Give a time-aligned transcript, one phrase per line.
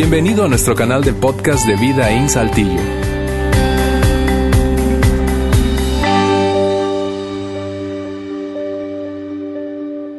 [0.00, 2.80] Bienvenido a nuestro canal de podcast de Vida en Saltillo.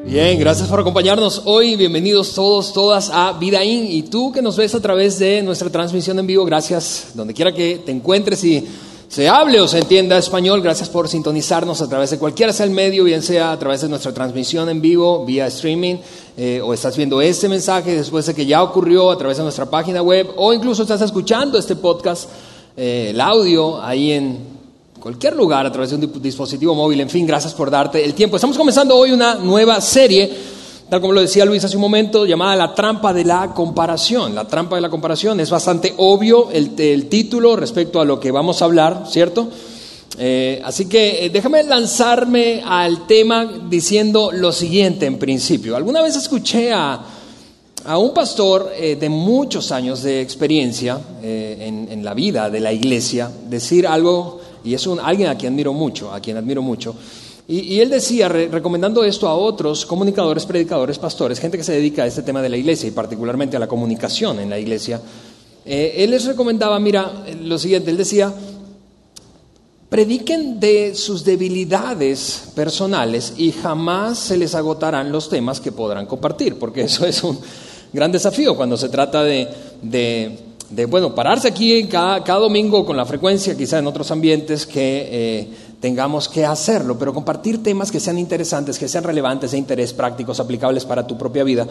[0.04, 1.78] Bien, gracias por acompañarnos hoy.
[1.78, 3.90] Bienvenidos todos, todas a Vida In.
[3.90, 7.54] Y tú que nos ves a través de nuestra transmisión en vivo, gracias donde quiera
[7.54, 8.68] que te encuentres y
[9.10, 10.62] se hable o se entienda español.
[10.62, 13.90] Gracias por sintonizarnos a través de cualquiera sea el medio, bien sea a través de
[13.90, 15.96] nuestra transmisión en vivo, vía streaming,
[16.38, 19.66] eh, o estás viendo este mensaje después de que ya ocurrió a través de nuestra
[19.66, 22.30] página web, o incluso estás escuchando este podcast,
[22.78, 24.38] eh, el audio ahí en
[25.00, 27.02] cualquier lugar a través de un dispositivo móvil.
[27.02, 28.36] En fin, gracias por darte el tiempo.
[28.36, 30.32] Estamos comenzando hoy una nueva serie,
[30.90, 34.34] tal como lo decía Luis hace un momento, llamada La trampa de la comparación.
[34.34, 38.62] La trampa de la comparación es bastante obvio el, título respecto a lo que vamos
[38.62, 39.50] a hablar, ¿cierto?
[40.18, 45.76] Eh, así que eh, déjame lanzarme al tema diciendo lo siguiente en principio.
[45.76, 47.00] Alguna vez escuché a,
[47.98, 53.32] un pastor eh, de muchos años de experiencia en, en la vida de la iglesia
[53.48, 56.96] decir algo y es un, alguien a quien admiro mucho, a quien admiro mucho.
[57.52, 62.06] Y, él decía, recomendando esto a otros comunicadores, predicadores, pastores, gente que se dedica a
[62.06, 65.02] este tema de la iglesia y particularmente a la comunicación en la iglesia,
[65.66, 68.32] eh, él les recomendaba, mira, lo siguiente, él decía,
[69.90, 76.60] prediquen de sus debilidades personales y jamás se les agotarán los temas que podrán compartir,
[76.60, 77.40] porque eso es un
[77.92, 79.48] gran desafío cuando se trata de
[80.70, 85.08] de, bueno, pararse aquí cada, cada, domingo con la frecuencia, quizá en otros ambientes, que
[85.12, 85.48] eh,
[85.80, 90.40] tengamos que hacerlo, pero compartir temas que sean interesantes, que sean relevantes, de interés, prácticos,
[90.40, 91.66] aplicables para tu propia vida.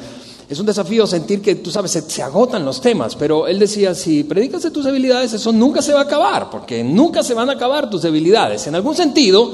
[0.48, 4.24] Es un desafío sentir que, tú sabes, se, agotan los temas, pero él decía, si
[4.24, 7.52] predicas de tus debilidades, eso nunca se va a acabar, porque nunca se van a
[7.52, 8.66] acabar tus debilidades.
[8.66, 9.52] En algún sentido,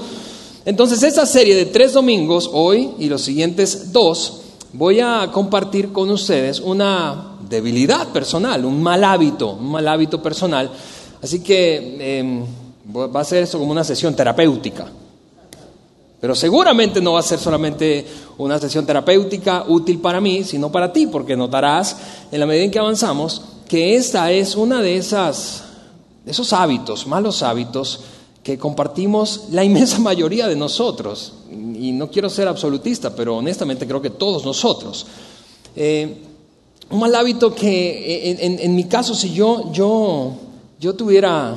[0.65, 4.41] entonces esa serie de tres domingos, hoy y los siguientes dos,
[4.73, 10.71] voy a compartir con ustedes una debilidad personal, un mal hábito, un mal hábito personal.
[11.21, 12.45] Así que em,
[12.93, 14.87] va a ser eso como una sesión terapéutica.
[16.21, 18.07] Pero seguramente no va a ser solamente
[18.39, 21.97] una sesión terapéutica útil para mí, sino para ti, porque notarás
[22.33, 25.65] en la medida en que avanzamos que esta es una de esas
[26.27, 28.01] esos hábitos, malos hábitos
[28.43, 31.35] que compartimos la inmensa mayoría de nosotros.
[31.51, 35.07] Y no quiero ser absolutista, pero honestamente creo que todos nosotros.
[35.77, 36.23] Eh,
[36.91, 40.33] un mal hábito que en, mi caso, si yo, yo,
[40.79, 41.55] yo tuviera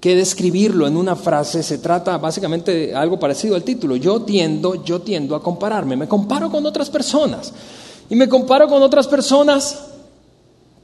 [0.00, 3.96] que describirlo en una frase, se trata básicamente de algo parecido al título.
[3.96, 7.52] Yo tiendo, yo tiendo a compararme, me comparo con otras personas.
[8.08, 9.78] Y me comparo con otras personas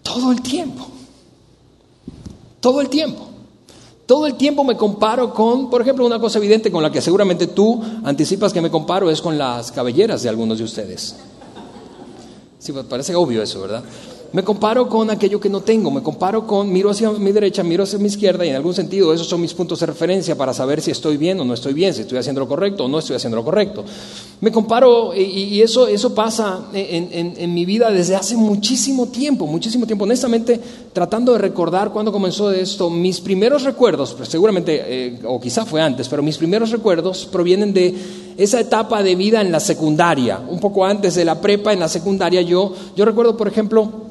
[0.02, 0.86] todo el tiempo.
[2.60, 3.28] Todo el tiempo.
[4.06, 7.46] Todo el tiempo me comparo con, por ejemplo, una cosa evidente con la que seguramente
[7.46, 11.16] tú anticipas que me comparo es con las cabelleras de algunos de ustedes.
[12.58, 13.82] Sí, pues, parece obvio eso, ¿verdad?
[14.32, 17.84] Me comparo con aquello que no tengo, me comparo con, miro hacia mi derecha, miro
[17.84, 20.80] hacia mi izquierda y en algún sentido esos son mis puntos de referencia para saber
[20.80, 23.16] si estoy bien o no estoy bien, si estoy haciendo lo correcto o no estoy
[23.16, 23.84] haciendo lo correcto.
[24.40, 30.04] Me comparo y, eso, eso pasa en, mi vida desde hace muchísimo tiempo, muchísimo tiempo.
[30.04, 30.58] Honestamente,
[30.94, 35.82] tratando de recordar cuándo comenzó esto, mis primeros recuerdos, pues seguramente, eh, o quizá fue
[35.82, 37.94] antes, pero mis primeros recuerdos provienen de
[38.38, 41.88] esa etapa de vida en la secundaria, un poco antes de la prepa, en la
[41.88, 44.01] secundaria, yo, yo recuerdo, por ejemplo,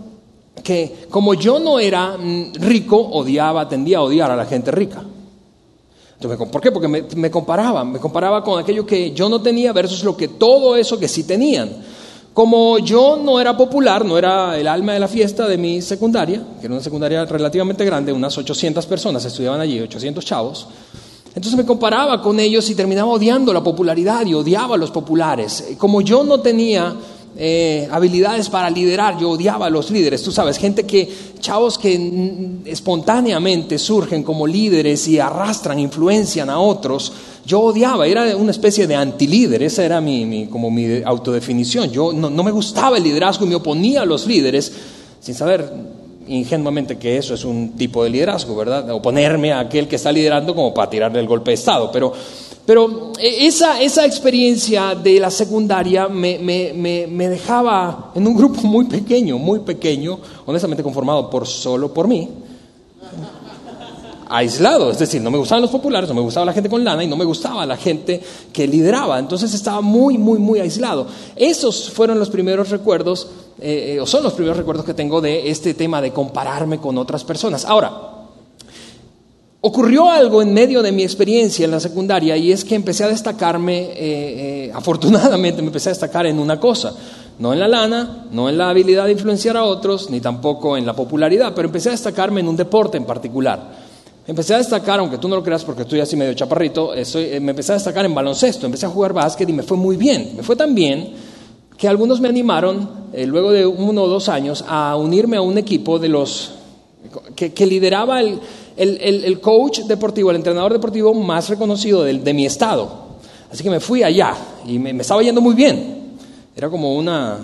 [0.63, 5.03] que como yo no era mm, rico, odiaba, tendía a odiar a la gente rica.
[6.22, 6.72] ¿Por qué?
[6.72, 10.75] Porque me, comparaba, me comparaba con aquello que yo no tenía versus lo que todo
[10.75, 11.69] eso que sí tenían.
[12.34, 16.41] Como yo no era popular, no era el alma de la fiesta de mi secundaria,
[16.59, 20.68] que era una secundaria relativamente grande, unas 800 personas estudiaban allí, 800 chavos,
[21.33, 25.75] entonces me comparaba con ellos y terminaba odiando la popularidad y odiaba a los populares.
[25.78, 26.94] Como yo no tenía
[27.38, 31.09] eh, habilidades para liderar, yo odiaba a los líderes, tú sabes, gente que,
[31.40, 37.14] chavos que espontáneamente surgen como líderes y arrastran, influencian a otros,
[37.46, 42.30] yo odiaba, era una especie de antilíder, esa era mi, como mi autodefinición, yo no,
[42.30, 44.72] no me gustaba el liderazgo y me oponía a los líderes
[45.22, 45.72] sin saber
[46.27, 48.89] ingenuamente que eso es un tipo de liderazgo, ¿verdad?
[48.92, 52.13] Oponerme a aquel que está liderando como para tirarle el golpe de Estado, pero
[52.71, 58.62] pero eh, esa, esa experiencia de la secundaria me, me, me, dejaba en un grupo
[58.62, 62.29] muy pequeño, muy pequeño, honestamente conformado por solo por mí,
[64.29, 67.03] aislado, es decir, no me gustaban los populares, no me gustaba la gente con lana
[67.03, 68.21] y no me gustaba la gente
[68.53, 71.07] que lideraba, entonces estaba muy, muy, muy aislado.
[71.35, 73.27] Esos fueron los primeros recuerdos,
[73.59, 76.97] eh, eh, o son los primeros recuerdos que tengo de este tema de compararme con
[76.97, 77.65] otras personas.
[77.65, 78.11] Ahora,
[79.63, 83.10] Ocurrió algo en medio de mi experiencia en la secundaria y es que empecé a
[83.10, 86.96] destacarme, eh, eh, afortunadamente me empecé a destacar en una cosa.
[87.38, 90.86] No en la lana, no en la habilidad de influenciar a otros, ni tampoco en
[90.86, 93.92] la popularidad, pero empecé a destacarme en un deporte en particular.
[94.25, 97.52] Empecé a destacar, aunque tú no lo creas porque estoy así medio chaparrito, eh, me
[97.52, 100.34] empecé a destacar en baloncesto, empecé a jugar básquet y me fue muy bien.
[100.38, 101.13] Me fue tan bien
[101.78, 102.90] que algunos me animaron,
[103.28, 106.54] luego de uno o dos años, a unirme a un equipo de los
[107.36, 108.40] que, lideraba el,
[109.41, 113.12] coach deportivo, el entrenador deportivo más reconocido de, mi estado.
[113.51, 114.35] Así que me fui allá
[114.65, 116.18] y me, estaba yendo muy bien.
[116.56, 117.38] Era como una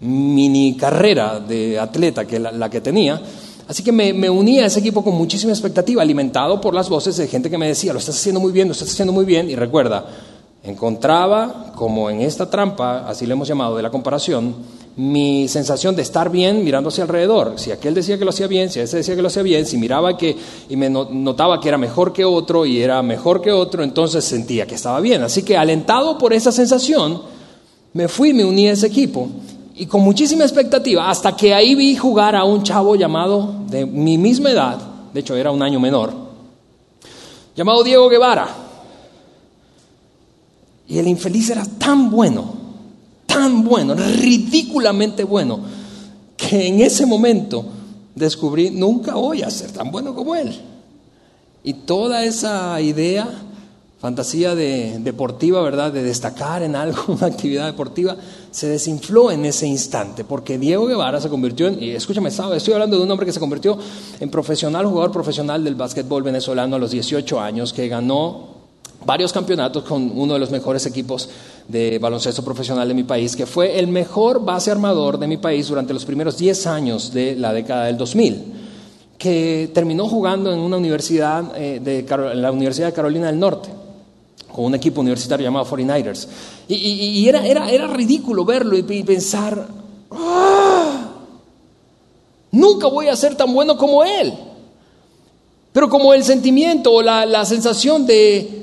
[0.00, 3.20] mini carrera de atleta que la que tenía.
[3.68, 7.28] Así que me, uní a ese equipo con muchísima expectativa, alimentado por las voces de
[7.28, 9.50] gente que me decía, lo estás haciendo muy bien, lo estás haciendo muy bien.
[9.50, 10.06] Y recuerda,
[10.64, 14.54] encontraba, como en esta trampa, así le hemos llamado, de la comparación,
[14.98, 17.54] mi sensación de estar bien mirando hacia alrededor.
[17.56, 19.78] Si aquel decía que lo hacía bien, si ese decía que lo hacía bien, si
[19.78, 20.36] miraba que
[20.68, 24.66] y me notaba que era mejor que otro y era mejor que otro, entonces sentía
[24.66, 25.22] que estaba bien.
[25.22, 27.22] Así que alentado por esa sensación,
[27.92, 29.28] me fui me uní a ese equipo
[29.76, 34.18] y con muchísima expectativa, hasta que ahí vi jugar a un chavo llamado de mi
[34.18, 34.78] misma edad,
[35.14, 36.12] de hecho era un año menor,
[37.54, 38.48] llamado Diego Guevara.
[40.88, 42.57] Y el infeliz era tan bueno,
[43.28, 45.60] tan bueno, ridículamente bueno,
[46.36, 47.64] que en ese momento
[48.14, 50.58] descubrí, nunca voy a ser tan bueno como él.
[51.62, 53.28] Y toda esa idea
[53.98, 55.92] fantasía de, deportiva, ¿verdad?
[55.92, 58.16] De destacar en algo, una actividad deportiva,
[58.50, 62.96] se desinfló en ese instante, porque Diego Guevara se convirtió en, y escúchame, estoy hablando
[62.96, 63.76] de un hombre que se convirtió
[64.20, 68.57] en profesional, jugador profesional del básquetbol venezolano a los 18 años, que ganó
[69.08, 71.30] varios campeonatos con uno de los mejores equipos
[71.66, 75.66] de baloncesto profesional de mi país, que fue el mejor base armador de mi país
[75.66, 78.52] durante los primeros 10 años de la década del 2000
[79.16, 83.70] que terminó jugando en una universidad, eh, de, la Universidad de Carolina del Norte
[84.52, 86.28] con un equipo universitario llamado 49ers.
[86.68, 89.68] Y, era, era, era, ridículo verlo y, pensar,
[90.10, 91.08] ah,
[92.52, 94.34] nunca voy a ser tan bueno como él.
[95.72, 98.57] Pero como el sentimiento o la, la sensación de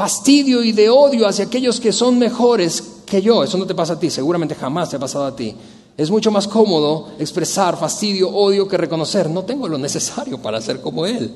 [0.00, 3.92] fastidio y de odio hacia aquellos que son mejores que yo, eso no te pasa
[3.92, 5.54] a ti, seguramente jamás te ha pasado a ti.
[5.94, 10.80] Es mucho más cómodo expresar fastidio, odio que reconocer, no tengo lo necesario para ser
[10.80, 11.30] como él.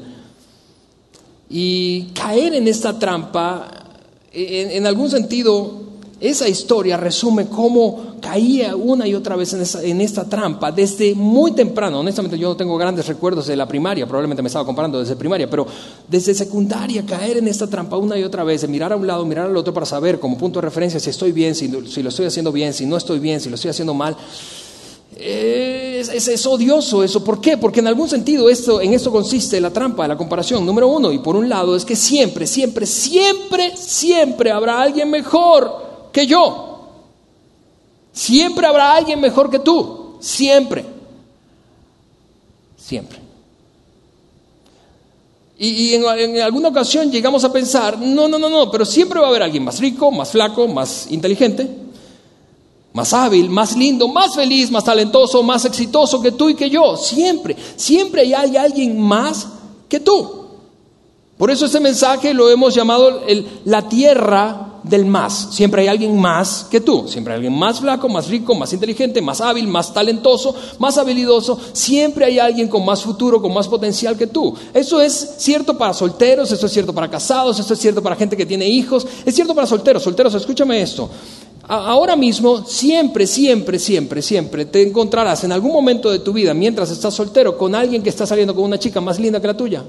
[1.51, 3.71] Y caer en esta trampa
[4.33, 5.83] en, algún sentido,
[6.25, 12.01] esa historia resume cómo caía una y otra vez en, esta trampa desde muy temprano.
[12.01, 15.51] Honestamente, yo no tengo grandes recuerdos de la primaria, probablemente me estaba comparando desde primaria,
[15.51, 15.67] pero
[16.09, 19.27] desde secundaria caer en esta trampa una y otra vez, de mirar a un lado,
[19.27, 22.09] mirar al otro para saber como punto de referencia si estoy bien, si, si lo
[22.09, 24.17] estoy haciendo bien, si no estoy bien, si lo estoy haciendo mal.
[25.17, 27.23] Es, es, odioso eso.
[27.23, 27.57] ¿Por qué?
[27.59, 30.65] Porque en algún sentido esto, en esto consiste la trampa, la comparación.
[30.65, 35.84] Número uno, y por un lado, es que siempre, siempre, siempre, siempre habrá alguien mejor
[36.15, 36.89] que yo.
[38.13, 40.17] Siempre habrá alguien mejor que tú.
[40.21, 40.87] Siempre.
[42.77, 43.19] Siempre.
[45.59, 49.31] Y, en, alguna ocasión llegamos a pensar, no, no, no, no, pero siempre va a
[49.31, 51.85] haber alguien más rico, más flaco, más inteligente
[52.95, 56.97] más hábil, más lindo, más feliz, más talentoso, más exitoso que tú y que yo.
[56.97, 59.49] Siempre, siempre hay alguien más
[59.89, 60.47] que tú.
[61.37, 63.23] Por eso este mensaje lo hemos llamado
[63.65, 65.49] la tierra del más.
[65.51, 67.09] Siempre hay alguien más que tú.
[67.09, 71.59] Siempre hay alguien más flaco, más rico, más inteligente, más hábil, más talentoso, más habilidoso.
[71.73, 74.55] Siempre hay alguien con más futuro, con más potencial que tú.
[74.73, 78.37] Eso es cierto para solteros, eso es cierto para casados, eso es cierto para gente
[78.37, 79.07] que tiene hijos.
[79.25, 80.03] Es cierto para solteros.
[80.03, 81.09] Solteros, escúchame esto.
[81.67, 86.91] Ahora mismo, siempre, siempre, siempre, siempre te encontrarás en algún momento de tu vida, mientras
[86.91, 89.83] estás soltero, con alguien que está saliendo con una chica más linda que la tuya.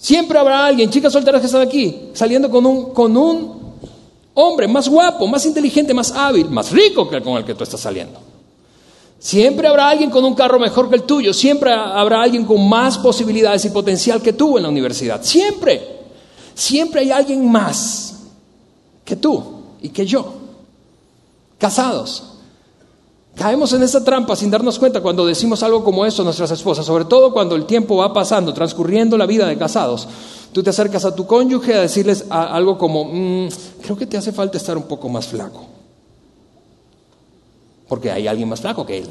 [0.00, 3.74] Siempre habrá alguien, chicas solteras que están aquí, saliendo con un, con un
[4.32, 7.64] hombre más guapo, más inteligente, más hábil, más rico que el con el que tú
[7.64, 8.18] estás saliendo.
[9.18, 12.96] Siempre habrá alguien con un carro mejor que el tuyo, siempre habrá alguien con más
[12.96, 15.22] posibilidades y potencial que tú en la universidad.
[15.22, 16.00] Siempre.
[16.54, 18.20] Siempre hay alguien más
[19.04, 19.42] que tú
[19.82, 20.32] y que yo.
[21.58, 22.29] Casados.
[23.40, 26.84] Caemos en esta trampa sin darnos cuenta cuando decimos algo como eso a nuestras esposas,
[26.84, 30.06] sobre todo cuando el tiempo va pasando, transcurriendo la vida de casados.
[30.52, 33.48] Tú te acercas a tu cónyuge a decirles algo como, mm,
[33.80, 35.64] creo que te hace falta estar un poco más flaco.
[37.88, 39.08] Porque hay alguien más flaco que él.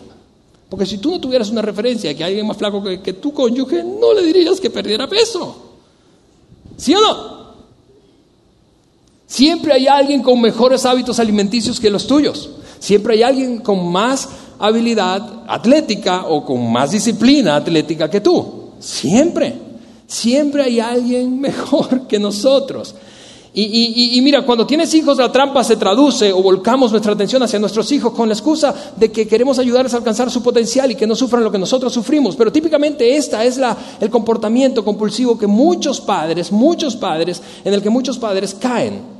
[0.69, 3.13] Porque si tú no tuvieras una referencia de que hay alguien más flaco que, que
[3.13, 5.55] tu cónyuge, no le dirías que perdiera peso.
[6.77, 7.39] ¿Sí o no?
[9.25, 12.58] Siempre hay alguien con mejores hábitos alimenticios que los tuyos.
[12.79, 18.71] Siempre hay alguien con más habilidad atlética o con más disciplina atlética que tú.
[18.79, 19.53] Siempre.
[20.07, 22.95] Siempre hay alguien mejor que nosotros.
[23.51, 27.91] Y, mira, cuando tienes hijos, la trampa se traduce o volcamos nuestra atención hacia nuestros
[27.91, 31.15] hijos con la excusa de que queremos ayudarles a alcanzar su potencial y que no
[31.15, 32.35] sufran lo que nosotros sufrimos.
[32.35, 37.81] Pero típicamente esta es la, el comportamiento compulsivo que muchos padres, muchos padres, en el
[37.81, 39.18] que muchos padres caen.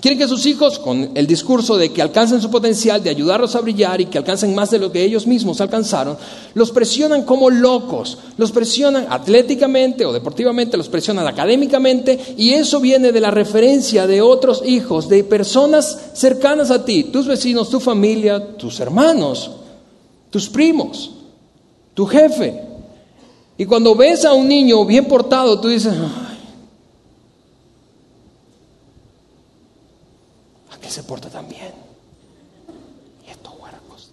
[0.00, 3.60] Quieren que sus hijos, con el discurso de que alcancen su potencial, de ayudarlos a
[3.60, 6.16] brillar y que alcancen más de lo que ellos mismos alcanzaron,
[6.54, 13.12] los presionan como locos, los presionan atléticamente o deportivamente, los presionan académicamente y eso viene
[13.12, 18.56] de la referencia de otros hijos, de personas cercanas a ti, tus vecinos, tu familia,
[18.56, 19.50] tus hermanos,
[20.30, 21.10] tus primos,
[21.92, 22.58] tu jefe.
[23.58, 25.92] Y cuando ves a un niño bien portado, tú dices,
[30.90, 31.72] se porta tan bien.
[33.26, 34.10] Y estos huercos.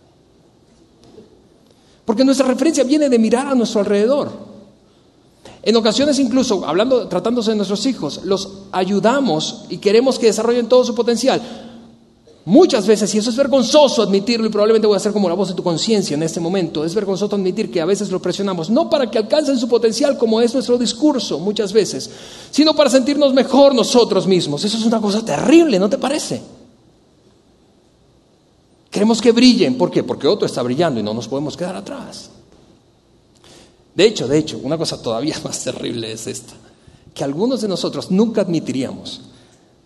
[2.06, 4.32] Porque nuestra referencia viene de mirar a nuestro alrededor.
[5.64, 10.86] En ocasiones incluso, hablando, tratándose de nuestros hijos, los ayudamos y queremos que desarrollen todo
[10.86, 11.42] su potencial.
[12.46, 15.50] Muchas veces, y eso es vergonzoso admitirlo, y probablemente voy a ser como la voz
[15.50, 18.90] de tu conciencia en este momento, es vergonzoso admitir que a veces lo presionamos, no
[18.90, 22.10] para que alcancen su potencial como es nuestro discurso muchas veces,
[22.50, 24.64] sino para sentirnos mejor nosotros mismos.
[24.64, 26.42] Eso es una cosa terrible, ¿no te parece?
[28.98, 29.78] Queremos que brillen.
[29.78, 30.02] ¿Por qué?
[30.02, 32.32] Porque otro está brillando y no nos podemos quedar atrás.
[33.94, 36.54] De hecho, de hecho, una cosa todavía más terrible es esta,
[37.14, 39.22] que algunos de nosotros nunca admitiríamos.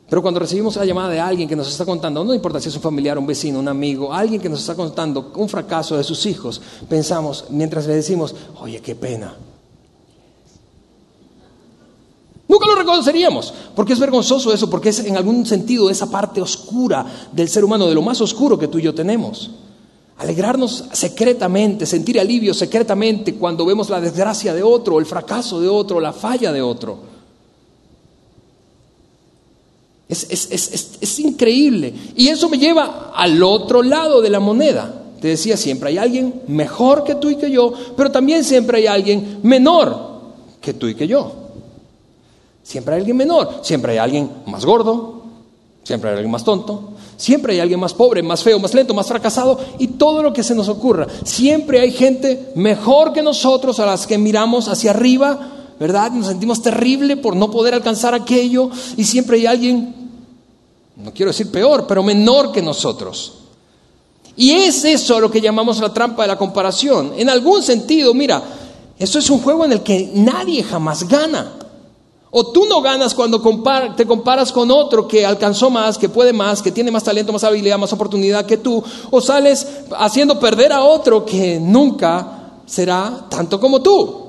[0.10, 2.76] Pero cuando recibimos la llamada de alguien que nos está contando, no importa si es
[2.78, 6.26] un familiar, un vecino, un amigo, alguien que nos está contando un fracaso de sus
[6.26, 9.36] hijos, pensamos, mientras le decimos, oye, qué pena,
[12.52, 17.30] Nunca lo reconoceríamos, porque es vergonzoso eso, porque es en algún sentido esa parte oscura
[17.32, 19.52] del ser humano, de lo más oscuro que tú y yo tenemos.
[20.18, 26.02] Alegrarnos secretamente, sentir alivio secretamente cuando vemos la desgracia de otro, el fracaso de otro,
[26.02, 26.98] la falla de otro.
[30.10, 31.94] Es, es, increíble.
[32.18, 35.04] Y eso me lleva al otro lado de la moneda.
[35.22, 38.88] Te decía, siempre hay alguien mejor que tú y que yo, pero también siempre hay
[38.88, 40.20] alguien menor
[40.60, 41.41] que tú y que yo.
[42.72, 45.24] Siempre hay alguien menor, siempre hay alguien más gordo,
[45.84, 49.08] siempre hay alguien más tonto, siempre hay alguien más pobre, más feo, más lento, más
[49.08, 51.06] fracasado y todo lo que se nos ocurra.
[51.26, 55.38] Siempre hay gente mejor que nosotros a las que miramos hacia arriba,
[55.82, 56.12] ¿verdad?
[56.12, 59.94] Nos sentimos terrible por no poder alcanzar aquello y siempre hay alguien,
[60.96, 63.34] no quiero decir peor, pero menor que nosotros.
[64.38, 67.16] Y es eso lo que llamamos la trampa de la comparación.
[67.18, 68.42] En algún sentido, mira,
[68.98, 71.58] esto es un juego en el que nadie jamás gana.
[72.34, 73.42] O tú no ganas cuando
[73.98, 77.44] te comparas con otro que alcanzó más, que puede más, que tiene más talento, más
[77.44, 78.82] habilidad, más oportunidad que tú.
[79.12, 84.22] O sales haciendo perder a otro que nunca será tanto como tú.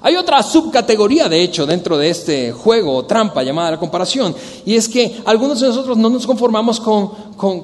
[0.00, 4.76] Hay otra subcategoría, de hecho, dentro de este juego o trampa llamada la comparación, y
[4.76, 7.08] es que algunos de nosotros no nos conformamos con,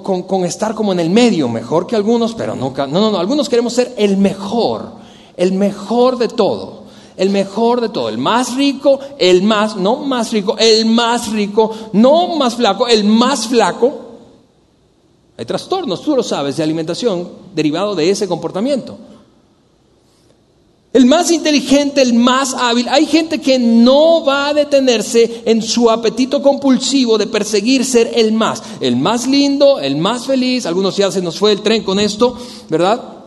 [0.02, 3.46] con estar como en el medio, mejor que algunos, pero nunca, no, no, no, algunos
[3.46, 4.90] queremos ser el mejor,
[5.36, 6.79] el mejor de todo
[7.20, 11.70] el mejor de todo, el más rico, el más, no más rico, el más rico,
[11.92, 13.92] no más flaco, el más flaco.
[15.36, 18.96] Hay trastornos, tú lo sabes, de alimentación derivado de ese comportamiento.
[20.94, 22.88] El más inteligente, el más hábil.
[22.88, 28.32] Hay gente que no va a detenerse en su apetito compulsivo de perseguir ser el
[28.32, 28.62] más.
[28.80, 30.64] El más lindo, el más feliz.
[30.64, 32.34] Algunos ya se nos fue el tren con esto,
[32.70, 33.19] ¿verdad?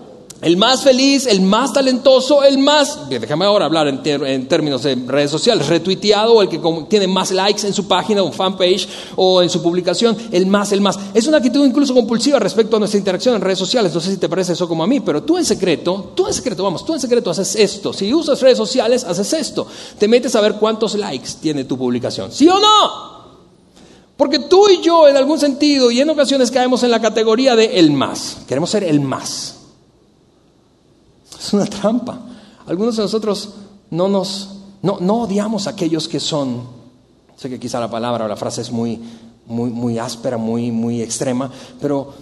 [0.43, 5.31] El más feliz, el más talentoso, el más, déjame ahora hablar en, términos de redes
[5.31, 6.59] sociales, retuiteado, el que
[6.89, 10.81] tiene más likes en su página o fanpage o en su publicación, el más, el
[10.81, 10.99] más.
[11.13, 13.93] Es una actitud incluso compulsiva respecto a nuestra interacción en redes sociales.
[13.93, 16.33] No sé si te parece eso como a mí, pero tú en secreto, tú en
[16.33, 17.93] secreto, vamos, tú en secreto haces esto.
[17.93, 19.65] Si usas redes sociales, haces esto.
[19.97, 22.33] Te metes a ver cuántos likes tiene tu publicación.
[22.33, 23.13] ¿Sí o no?
[24.17, 27.79] Porque tú y yo, en algún sentido, y en ocasiones caemos en la categoría de
[27.79, 28.39] el más.
[28.45, 29.62] Queremos ser el más.
[31.43, 32.19] Es una trampa.
[32.65, 33.49] Algunos de nosotros
[33.89, 34.49] no nos,
[34.81, 36.63] no, odiamos a aquellos que son,
[37.35, 38.97] sé que quizá la palabra o la frase es muy,
[39.45, 42.13] muy, muy áspera, muy, muy extrema, pero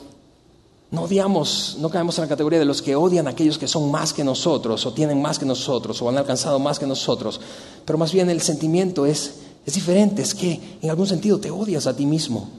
[0.89, 3.91] no odiamos, no caemos en la categoría de los que odian a aquellos que son
[3.91, 7.39] más que nosotros, o tienen más que nosotros, o han alcanzado más que nosotros.
[7.85, 9.35] Pero más bien el sentimiento es,
[9.67, 12.49] es diferente, es que en algún sentido te odias a ti mismo.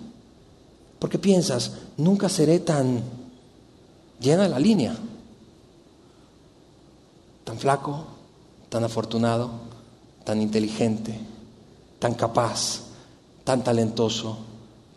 [1.00, 3.02] Porque piensas, nunca seré tan
[4.20, 4.96] llena de la línea
[7.44, 8.04] tan flaco,
[8.68, 9.50] tan afortunado,
[10.24, 11.18] tan inteligente,
[11.98, 12.80] tan capaz,
[13.44, 14.38] tan talentoso,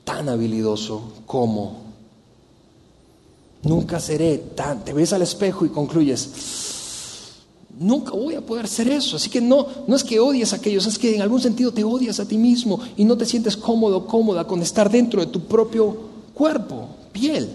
[0.03, 1.85] tan habilidoso como.
[3.63, 4.85] Nunca seré tan...
[4.85, 6.29] Te ves al espejo y concluyes,
[7.77, 9.17] Nunca voy a poder ser eso.
[9.17, 11.83] Así que no, no es que odies a aquellos, es que en algún sentido te
[11.83, 15.41] odias a ti mismo y no te sientes cómodo, cómoda con estar dentro de tu
[15.41, 15.97] propio
[16.33, 17.49] cuerpo, piel.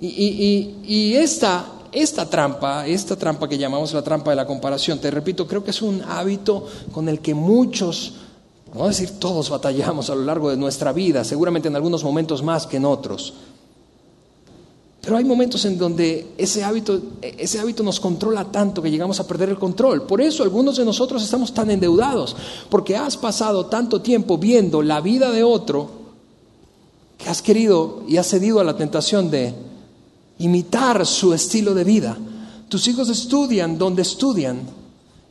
[0.00, 5.46] Y, esta, esta trampa, esta trampa que llamamos la trampa de la comparación, te repito,
[5.46, 8.14] creo que es un hábito con el que muchos,
[8.74, 12.66] no decir todos batallamos a lo largo de nuestra vida, seguramente en algunos momentos más
[12.66, 13.34] que en otros.
[15.02, 19.26] Pero hay momentos en donde ese hábito, ese hábito nos controla tanto que llegamos a
[19.26, 20.06] perder el control.
[20.06, 22.36] Por eso algunos de nosotros estamos tan endeudados,
[22.70, 25.90] porque has pasado tanto tiempo viendo la vida de otro
[27.18, 29.71] que has querido y has cedido a la tentación de
[30.42, 32.16] imitar su estilo de vida.
[32.68, 34.60] Tus hijos estudian donde estudian,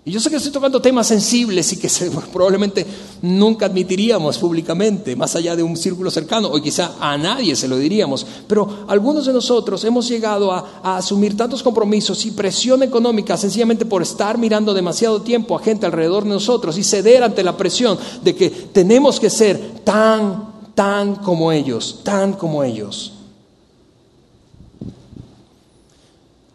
[0.03, 1.88] y yo sé que estoy tocando temas sensibles y que
[2.34, 2.86] probablemente
[3.22, 7.77] nunca admitiríamos públicamente, más allá de un círculo cercano, o quizá a nadie se lo
[7.77, 13.38] diríamos, pero algunos de nosotros hemos llegado a, a, asumir tantos compromisos y presión económica
[13.38, 17.56] sencillamente por estar mirando demasiado tiempo a gente alrededor de nosotros y ceder ante la
[17.56, 23.13] presión de que tenemos que ser tan, tan como ellos, tan como ellos.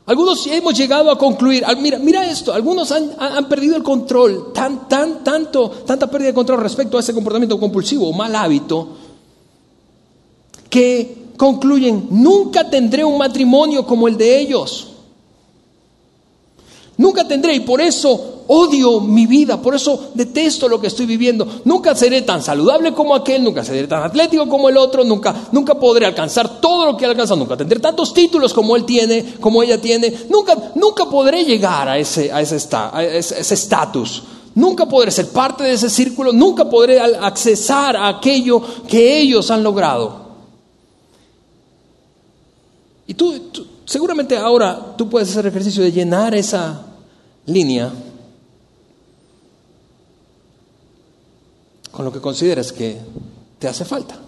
[0.07, 5.25] Algunos hemos llegado a concluir, mira, mira esto, algunos han, perdido el control, tan, tan,
[5.25, 8.91] tanto, tanta pérdida de control respecto a ese comportamiento compulsivo o mal hábito,
[10.71, 14.96] que concluyen, nunca tendré un matrimonio como el de ellos.
[16.99, 21.47] Nunca tendré y por eso odio mi vida, por eso detesto lo que estoy viviendo.
[21.65, 25.75] Nunca seré tan saludable como aquel, nunca seré tan atlético como el otro, nunca, nunca
[25.75, 29.79] podré alcanzar todo lo que alcanza, nunca tendré tantos títulos como él tiene, como ella
[29.81, 30.13] tiene.
[30.31, 32.31] Nunca, nunca podré llegar a ese
[33.51, 34.23] estatus.
[34.55, 39.63] Nunca podré ser parte de ese círculo, nunca podré accesar a aquello que ellos han
[39.63, 40.25] logrado.
[43.07, 43.35] Y tú
[43.85, 46.86] seguramente ahora tú puedes hacer el ejercicio de llenar esa
[47.47, 47.93] línea
[51.91, 52.99] con lo que consideres que
[53.59, 54.19] te hace falta.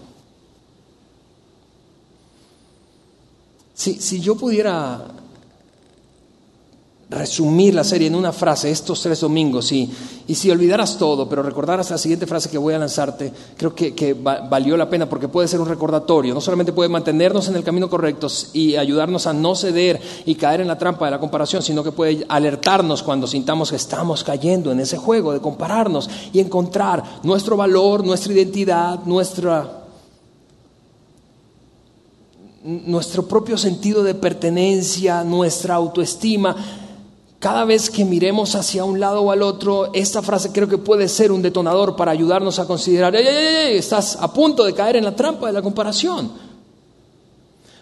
[3.75, 5.18] Si, si yo pudiera
[7.09, 9.89] resumir la serie en una frase estos tres domingos y,
[10.27, 13.95] y si olvidaras todo, pero recordaras la siguiente frase que voy a lanzarte, creo que,
[13.95, 17.63] que, valió la pena porque puede ser un recordatorio, no solamente puede mantenernos en el
[17.63, 21.63] camino correcto y ayudarnos a no ceder y caer en la trampa de la comparación,
[21.63, 26.39] sino que puede alertarnos cuando sintamos que estamos cayendo en ese juego de compararnos y
[26.39, 29.77] encontrar nuestro valor, nuestra identidad, nuestra
[32.61, 36.55] nuestro propio sentido de pertenencia, nuestra autoestima,
[37.39, 41.07] cada vez que miremos hacia un lado o al otro, esta frase creo que puede
[41.07, 45.47] ser un detonador para ayudarnos a considerar, estás a punto de caer en la trampa
[45.47, 46.48] de la comparación.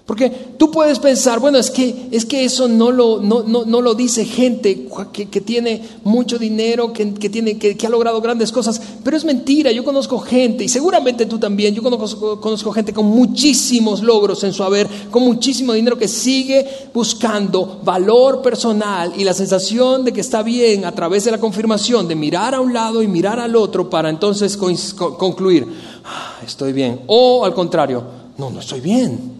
[0.08, 3.94] Porque tú puedes pensar, bueno, es que, es que eso no lo, no, no, lo
[3.94, 8.82] dice gente que, que, tiene mucho dinero, que, que tiene, que, ha logrado grandes cosas,
[9.04, 9.70] pero es mentira.
[9.74, 14.54] Yo conozco gente, y seguramente tú también, yo conozco, conozco gente con muchísimos logros en
[14.54, 20.22] su haber, con muchísimo dinero que sigue buscando valor personal y la sensación de que
[20.22, 23.58] está bien a través de la confirmación, de mirar a un lado y mirar al
[23.58, 25.68] otro para entonces concluir,
[26.06, 27.02] ah, estoy bien.
[27.08, 28.06] O al contrario,
[28.38, 29.37] no, no estoy bien.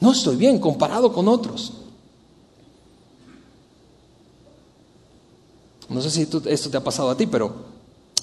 [0.00, 1.72] No estoy bien comparado con otros.
[5.88, 7.76] No sé si esto te ha pasado a ti, pero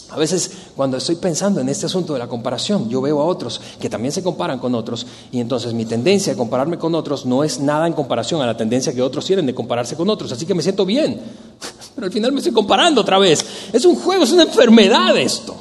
[0.09, 3.59] a veces cuando estoy pensando en este asunto de la comparación, yo veo a otros
[3.79, 7.43] que también se comparan con otros y entonces mi tendencia a compararme con otros no
[7.43, 10.31] es nada en comparación a la tendencia que otros tienen de compararse con otros.
[10.31, 11.19] Así que me siento bien,
[11.95, 13.43] pero al final me estoy comparando otra vez.
[13.71, 15.55] Es un juego, es una enfermedad esto.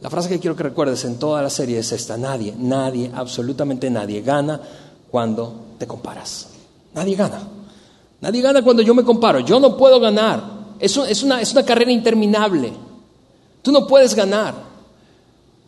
[0.00, 2.16] La frase que quiero que recuerdes en toda la serie es esta.
[2.16, 4.60] Nadie, nadie, absolutamente nadie gana
[5.10, 6.48] cuando te comparas.
[6.94, 7.42] Nadie gana.
[8.20, 9.40] Nadie gana cuando yo me comparo.
[9.40, 10.42] Yo no puedo ganar.
[10.78, 12.72] Es, una, es una carrera interminable.
[13.62, 14.54] Tú no puedes ganar.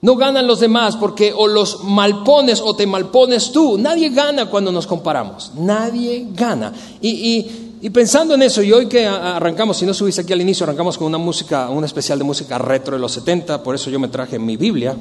[0.00, 3.76] No ganan los demás porque o los malpones o te malpones tú.
[3.78, 5.52] Nadie gana cuando nos comparamos.
[5.54, 6.72] Nadie gana.
[7.00, 10.62] y y pensando en eso, y hoy que arrancamos, si no subiste aquí al inicio,
[10.62, 13.98] arrancamos con una música, un especial de música retro de los 70, por eso yo
[13.98, 14.96] me traje mi Biblia.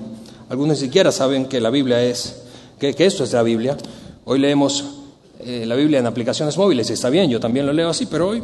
[0.50, 2.42] Algunos ni siquiera saben que la Biblia es,
[2.80, 3.78] que, esto es la Biblia.
[4.26, 4.84] Hoy leemos
[5.42, 8.30] eh, la Biblia en aplicaciones móviles, y está bien, yo también lo leo así, pero
[8.30, 8.42] hoy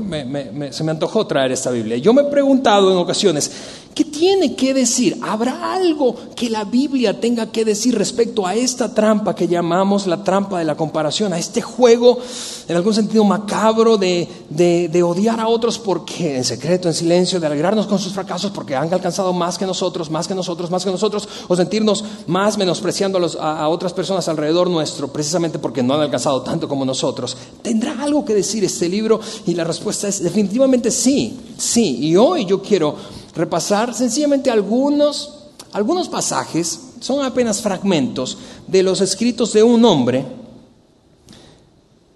[0.70, 1.98] se me antojó traer esta Biblia.
[1.98, 3.52] Yo me he preguntado en ocasiones,
[3.98, 5.18] ¿Qué tiene que decir?
[5.24, 10.24] ¿Habrá algo que la Biblia tenga que decir respecto a esta trampa que llamamos la
[10.24, 12.20] trampa de la comparación, a este juego
[12.68, 17.48] en algún sentido macabro de, de, odiar a otros porque en secreto, en silencio, de
[17.48, 20.92] alegrarnos con sus fracasos porque han alcanzado más que nosotros, más que nosotros, más que
[20.92, 26.02] nosotros, o sentirnos más menospreciando a, a otras personas alrededor nuestro precisamente porque no han
[26.02, 27.36] alcanzado tanto como nosotros?
[27.64, 29.20] ¿Tendrá algo que decir este libro?
[29.48, 31.98] Y la respuesta es definitivamente sí, sí.
[32.00, 32.96] Y hoy yo quiero
[33.38, 40.26] repasar sencillamente algunos, algunos pasajes, son apenas fragmentos de los escritos de un hombre.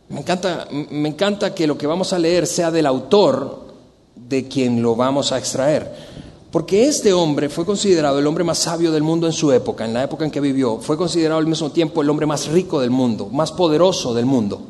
[0.10, 3.72] Me encanta, me encanta que lo que vamos a leer sea del autor
[4.16, 6.12] de quien lo vamos a extraer.
[6.52, 9.94] Porque este hombre fue considerado el hombre más sabio del mundo en su época, en
[9.94, 10.80] la época en que vivió.
[10.80, 14.62] Fue considerado al mismo tiempo el hombre más rico del mundo, más poderoso del mundo.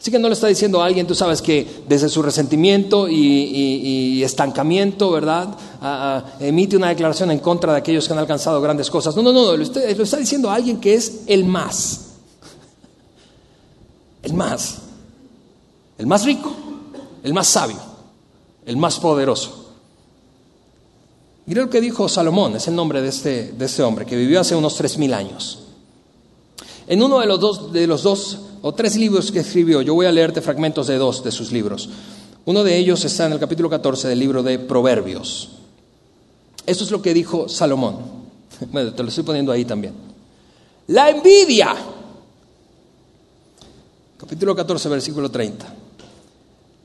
[0.00, 4.22] Así que no le está diciendo a alguien, tú sabes que desde su resentimiento y,
[4.22, 5.48] estancamiento, ¿verdad?
[6.40, 9.16] emite una declaración en contra de aquellos que han alcanzado grandes cosas.
[9.16, 12.12] No, no, no, lo está, lo está diciendo a alguien que es el más.
[14.22, 14.78] El más.
[15.98, 16.54] El más rico,
[17.24, 17.78] el más sabio,
[18.66, 19.72] el más poderoso.
[21.46, 24.40] Mira lo que dijo Salomón, es el nombre de este, de este hombre, que vivió
[24.40, 25.60] hace unos tres mil años.
[26.86, 29.82] En uno de los dos, de los dos o tres libros que escribió.
[29.82, 31.88] Yo voy a leerte fragmentos de dos de sus libros.
[32.44, 35.50] Uno de ellos está en el capítulo 14 del libro de Proverbios.
[36.66, 38.18] Esto es lo que dijo Salomón.
[38.72, 39.94] Bueno, te lo estoy poniendo ahí también.
[40.88, 41.76] La envidia.
[44.16, 45.74] Capítulo 14, versículo 30.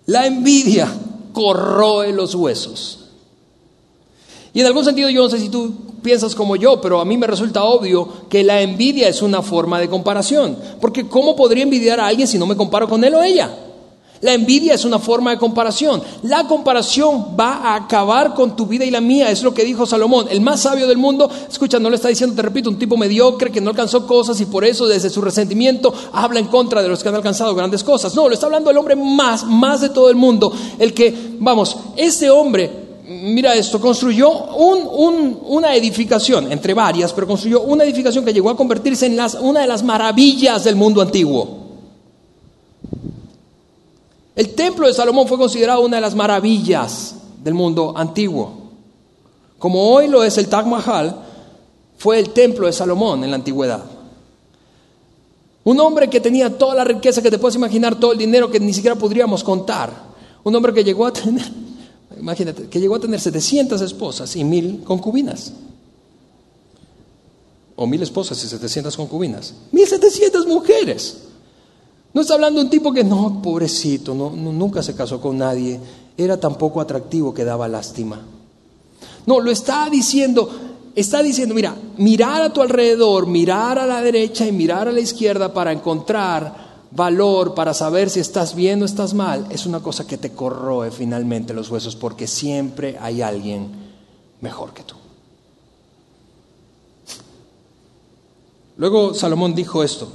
[0.06, 0.88] La envidia
[1.32, 3.03] corroe los huesos.
[4.54, 7.18] Y en algún sentido yo no sé si tú piensas como yo, pero a mí
[7.18, 10.58] me resulta obvio que la envidia es una forma de comparación.
[10.80, 13.50] Porque ¿cómo podría envidiar a alguien si no me comparo con él o ella?
[14.22, 16.02] La envidia es una forma de comparación.
[16.24, 19.30] La comparación va a acabar con tu vida y la mía.
[19.30, 20.28] Es lo que dijo Salomón.
[20.30, 23.52] El más sabio del mundo, escucha, no le está diciendo, te repito, un tipo mediocre
[23.52, 27.04] que no alcanzó cosas y por eso desde su resentimiento habla en contra de los
[27.04, 28.16] que han alcanzado grandes cosas.
[28.16, 30.54] No, lo está hablando el hombre más, más de todo el mundo.
[30.80, 32.83] El que, vamos, este hombre
[33.22, 39.06] mira esto, construyó una edificación, entre varias, pero construyó una edificación que llegó a convertirse
[39.06, 41.64] en una de las maravillas del mundo antiguo.
[44.36, 48.52] El templo de Salomón fue considerado una de las maravillas del mundo antiguo.
[49.60, 51.16] Como hoy lo es el Taj Mahal,
[51.98, 53.84] fue el templo de Salomón en la antigüedad.
[55.64, 58.60] Un hombre que tenía toda la riqueza que te puedes imaginar, todo el dinero que
[58.60, 59.92] ni siquiera podríamos contar.
[60.44, 61.46] Un hombre que llegó a tener
[62.20, 65.54] Imagínate, que llegó a tener 700 esposas y mil concubinas.
[67.76, 69.54] O mil esposas y 700 concubinas.
[69.72, 71.18] 1700 mujeres.
[72.14, 75.80] No está hablando un tipo que no, pobrecito, no, nunca se casó con nadie.
[76.16, 78.22] Era tan poco atractivo que daba lástima.
[79.26, 80.50] No, lo está diciendo,
[80.96, 85.00] está diciendo, mira, mirar a tu alrededor, mirar a la derecha y mirar a la
[85.00, 86.63] izquierda para encontrar
[86.96, 90.92] valor para saber si estás bien o estás mal, es una cosa que te corroe
[90.92, 93.72] finalmente los huesos porque siempre hay alguien
[94.42, 94.96] mejor que tú.
[98.78, 100.12] Luego Salomón dijo esto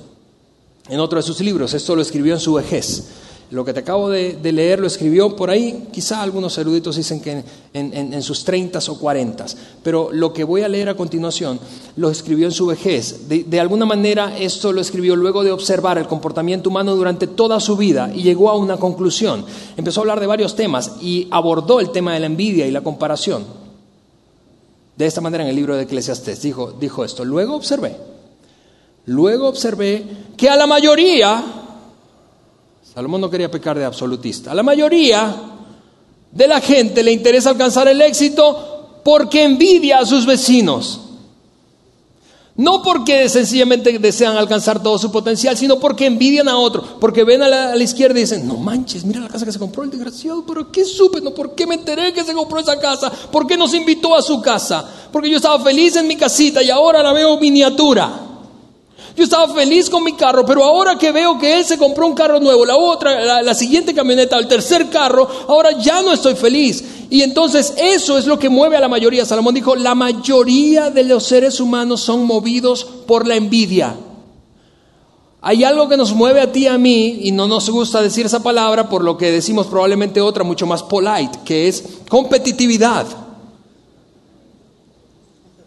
[0.88, 3.08] en otro de sus libros, esto lo escribió en su vejez.
[3.50, 7.42] Lo que te acabo de, leer lo escribió por ahí, quizá algunos eruditos dicen que
[7.72, 11.58] en, sus treintas o cuarentas, pero lo que voy a leer a continuación
[11.96, 13.26] lo escribió en su vejez.
[13.26, 17.78] De, alguna manera esto lo escribió luego de observar el comportamiento humano durante toda su
[17.78, 19.46] vida y llegó a una conclusión.
[19.78, 22.82] Empezó a hablar de varios temas y abordó el tema de la envidia y la
[22.82, 23.46] comparación.
[24.94, 27.96] De esta manera en el libro de Eclesiastes dijo, dijo esto, luego observé,
[29.06, 30.04] luego observé
[30.36, 31.57] que a la mayoría
[32.98, 34.50] Salomón no quería pecar de absolutista.
[34.50, 35.32] A la mayoría
[36.32, 41.02] de la gente le interesa alcanzar el éxito porque envidia a sus vecinos.
[42.56, 47.40] No porque sencillamente desean alcanzar todo su potencial, sino porque envidian a otro, porque ven
[47.40, 50.44] a la, izquierda y dicen, no manches, mira la casa que se compró el desgraciado,
[50.44, 51.20] pero ¿qué supe?
[51.20, 53.12] No, ¿Por qué me enteré que se compró esa casa?
[53.12, 54.84] ¿Por qué nos invitó a su casa?
[55.12, 58.27] Porque yo estaba feliz en mi casita y ahora la veo miniatura.
[59.18, 62.14] Yo estaba feliz con mi carro, pero ahora que veo que él se compró un
[62.14, 66.84] carro nuevo, la otra, la, siguiente camioneta, el tercer carro, ahora ya no estoy feliz.
[67.10, 69.26] Y entonces eso es lo que mueve a la mayoría.
[69.26, 73.96] Salomón dijo, la mayoría de los seres humanos son movidos por la envidia.
[75.40, 78.24] Hay algo que nos mueve a ti y a mí, y no nos gusta decir
[78.24, 83.04] esa palabra, por lo que decimos probablemente otra mucho más polite, que es competitividad.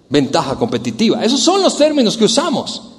[0.08, 1.22] Ventaja competitiva.
[1.22, 2.91] Esos son los términos que usamos.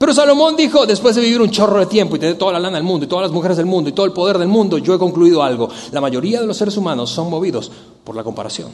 [0.00, 2.78] Pero Salomón dijo, después de vivir un chorro de tiempo y tener toda la lana
[2.78, 4.94] del mundo y todas las mujeres del mundo y todo el poder del mundo, yo
[4.94, 5.68] he concluido algo.
[5.92, 7.70] La mayoría de los seres humanos son movidos
[8.02, 8.70] por la comparación.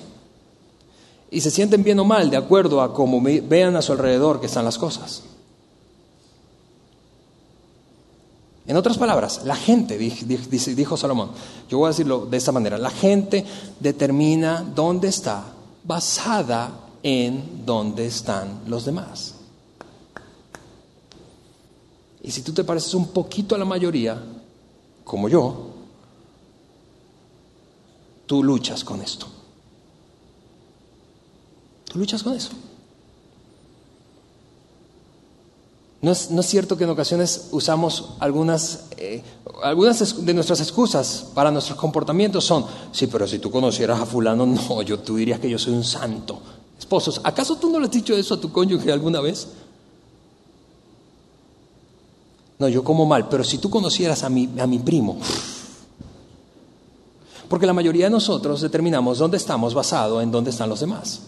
[1.28, 4.46] y se sienten bien o mal de acuerdo a cómo vean a su alrededor que
[4.46, 5.24] están las cosas.
[8.68, 11.30] En otras palabras, la gente, dijo Salomón,
[11.68, 13.44] yo voy a decirlo de esta manera, la gente
[13.80, 15.42] determina dónde está
[15.82, 16.70] basada
[17.02, 19.35] en dónde están los demás.
[22.26, 24.20] Y si tú te pareces un poquito a la mayoría,
[25.04, 25.70] como yo,
[28.26, 29.28] tú luchas con esto.
[31.84, 32.50] Tú luchas con eso.
[36.02, 39.22] ¿No es, cierto que en ocasiones usamos algunas, eh,
[39.62, 44.46] algunas de nuestras excusas para nuestros comportamientos son, sí, pero si tú conocieras a fulano,
[44.46, 46.40] no, yo tú dirías que yo soy un santo.
[46.76, 49.48] Esposos, ¿acaso tú no le has dicho eso a tu cónyuge alguna vez?
[52.58, 55.18] No, yo como mal, pero si tú conocieras a mi, a mi primo,
[57.48, 61.20] porque la mayoría de nosotros determinamos dónde estamos basado en dónde están los demás.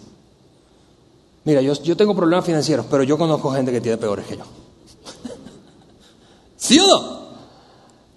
[1.44, 4.44] Mira, yo, yo tengo problemas financieros, pero yo conozco gente que tiene peores que yo.
[6.56, 7.18] ¿Sí o no?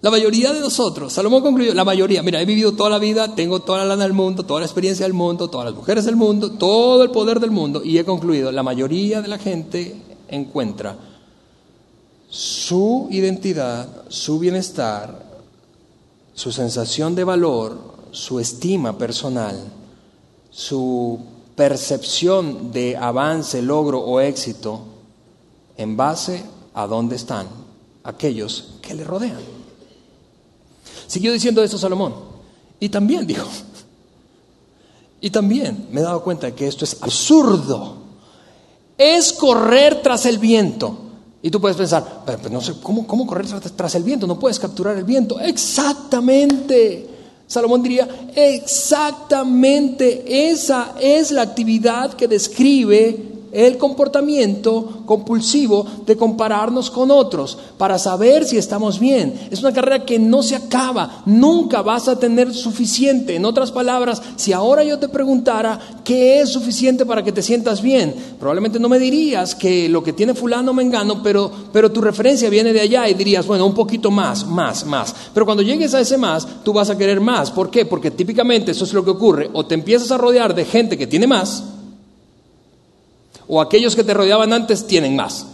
[0.02, 3.60] La mayoría de nosotros, Salomón concluyó, la mayoría, mira, he vivido toda la vida, tengo
[3.60, 6.54] toda la lana del mundo, toda la experiencia del mundo, todas las mujeres del mundo,
[6.54, 10.98] todo el poder del mundo, y he concluido, la mayoría de la gente encuentra
[12.32, 15.22] su identidad, su bienestar,
[16.34, 17.78] su sensación de valor,
[18.12, 19.60] su estima personal,
[20.50, 21.20] su
[21.58, 24.82] percepción de avance, logro o éxito
[25.76, 26.42] en base
[26.74, 27.48] a dónde están
[28.06, 29.42] aquellos que le rodean.
[31.08, 32.14] Siguió diciendo esto Salomón.
[32.80, 33.48] Y también dijo,
[35.20, 37.98] y también me he dado cuenta que esto es absurdo.
[38.98, 41.11] Es correr tras el viento.
[41.44, 44.28] Y tú puedes pensar, pero, no sé, ¿cómo, ¿cómo correr tras el viento?
[44.28, 45.40] No puedes capturar el viento.
[45.40, 47.08] Exactamente.
[47.48, 57.12] Salomón diría, exactamente esa es la actividad que describe el comportamiento compulsivo de compararnos con
[57.12, 59.48] otros para saber si estamos bien.
[59.52, 63.36] Es una carrera que no se acaba, nunca vas a tener suficiente.
[63.36, 67.82] En otras palabras, si ahora yo te preguntara qué es suficiente para que te sientas
[67.82, 72.02] bien, probablemente no me dirías que lo que tiene fulano me engano, pero, pero tu
[72.02, 75.16] referencia viene de allá y dirías, bueno, un poquito más, más, más.
[75.34, 77.52] Pero cuando llegues a ese más, tú vas a querer más.
[77.52, 77.86] ¿Por qué?
[77.86, 79.50] Porque típicamente eso es lo que ocurre.
[79.54, 81.64] O te empiezas a rodear de gente que tiene más,
[83.48, 85.46] o aquellos que te rodeaban antes tienen más.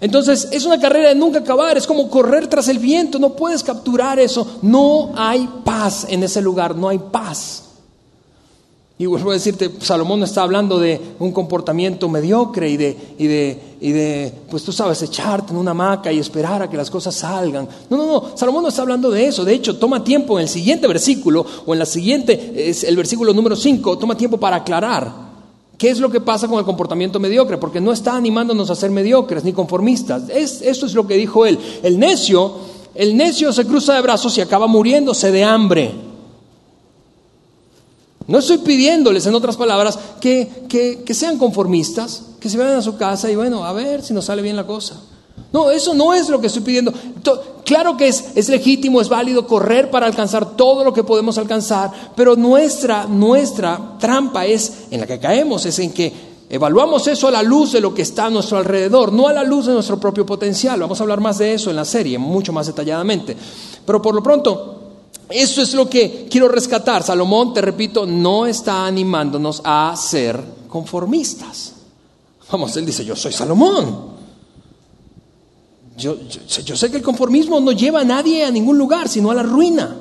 [0.00, 3.62] Entonces es una carrera de nunca acabar, es como correr tras el viento, no puedes
[3.62, 7.64] capturar eso, no hay paz en ese lugar, no hay paz.
[8.96, 13.60] Y vuelvo a decirte, Salomón está hablando de un comportamiento mediocre y de, y de,
[13.80, 17.14] y de, pues tú sabes, echarte en una hamaca y esperar a que las cosas
[17.14, 17.66] salgan.
[17.88, 19.42] No, no, no, Salomón no está hablando de eso.
[19.42, 23.32] De hecho, toma tiempo en el siguiente versículo o en la siguiente, es el versículo
[23.32, 25.29] número 5, toma tiempo para aclarar
[25.80, 27.56] ¿Qué es lo que pasa con el comportamiento mediocre?
[27.56, 30.24] Porque no está animándonos a ser mediocres ni conformistas.
[30.28, 31.58] Es, esto es lo que dijo él.
[31.82, 32.52] El necio,
[32.94, 35.94] el necio se cruza de brazos y acaba muriéndose de hambre.
[38.26, 42.98] No estoy pidiéndoles, en otras palabras, que, que sean conformistas, que se vayan a su
[42.98, 45.00] casa y bueno, a ver si nos sale bien la cosa.
[45.52, 46.92] No, eso no es lo que estoy pidiendo.
[47.64, 51.90] Claro que es, es, legítimo, es válido correr para alcanzar todo lo que podemos alcanzar,
[52.14, 56.12] pero nuestra, nuestra trampa es, en la que caemos, es en que
[56.48, 59.44] evaluamos eso a la luz de lo que está a nuestro alrededor, no a la
[59.44, 60.80] luz de nuestro propio potencial.
[60.80, 63.36] Vamos a hablar más de eso en la serie, mucho más detalladamente.
[63.84, 64.80] Pero por lo pronto,
[65.28, 67.02] eso es lo que quiero rescatar.
[67.02, 71.74] Salomón, te repito, no está animándonos a ser conformistas.
[72.50, 74.19] Vamos, él dice, yo soy Salomón.
[76.00, 76.16] Yo,
[76.76, 79.96] sé que el conformismo no lleva a nadie a ningún lugar, sino a la ruina.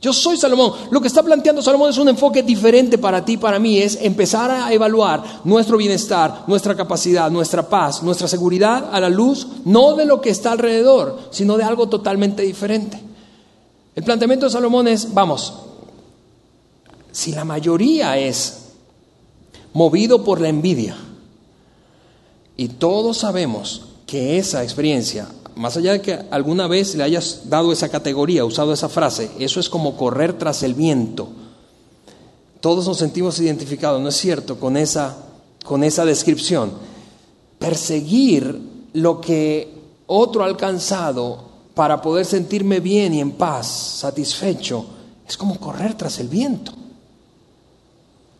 [0.00, 0.72] Yo soy Salomón.
[0.90, 4.50] Lo que está planteando Salomón es un enfoque diferente para ti, para mí, es empezar
[4.50, 10.06] a evaluar nuestro bienestar, nuestra capacidad, nuestra paz, nuestra seguridad a la luz, no de
[10.06, 12.98] lo que está alrededor, sino de algo totalmente diferente.
[13.94, 15.52] El planteamiento de Salomón es, vamos,
[17.12, 18.70] si la mayoría es
[19.74, 20.96] movido por la envidia,
[22.56, 27.72] y todos sabemos que esa experiencia, más allá de que alguna vez le hayas dado
[27.72, 31.30] esa categoría, usado esa frase, eso es como correr tras el viento.
[32.60, 35.16] Todos nos sentimos identificados, ¿no es cierto?, con esa,
[35.64, 36.72] con esa descripción.
[37.58, 38.60] Perseguir
[38.92, 41.44] lo que otro ha alcanzado
[41.74, 44.84] para poder sentirme bien y en paz, satisfecho,
[45.26, 46.74] es como correr tras el viento.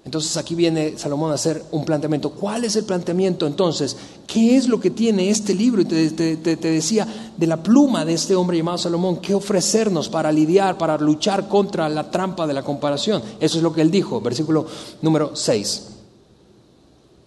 [0.05, 2.31] Entonces aquí viene Salomón a hacer un planteamiento.
[2.31, 3.97] ¿Cuál es el planteamiento entonces?
[4.27, 5.81] ¿Qué es lo que tiene este libro?
[5.81, 10.77] Y te, decía de la pluma de este hombre llamado Salomón, ¿qué ofrecernos para lidiar,
[10.77, 13.23] para luchar contra la trampa de la comparación?
[13.39, 14.67] Eso es lo que él dijo, versículo
[15.03, 15.89] número 6.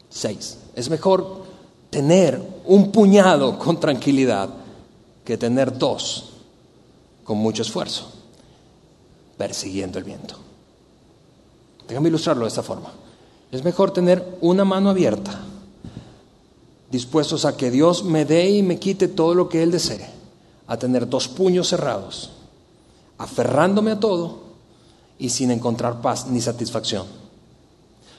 [0.09, 0.57] Seis.
[0.75, 1.43] Es mejor
[1.89, 4.49] tener un puñado con tranquilidad
[5.23, 6.31] que tener dos
[7.23, 8.11] con mucho esfuerzo,
[9.37, 10.44] persiguiendo el viento.
[11.87, 12.91] Déjame ilustrarlo de esta forma.
[13.51, 15.39] Es mejor tener una mano abierta,
[16.89, 20.05] dispuestos a que Dios me dé y me quite todo lo que Él desee,
[20.67, 22.31] a tener dos puños cerrados,
[23.17, 24.39] aferrándome a todo
[25.17, 27.25] y sin encontrar paz ni satisfacción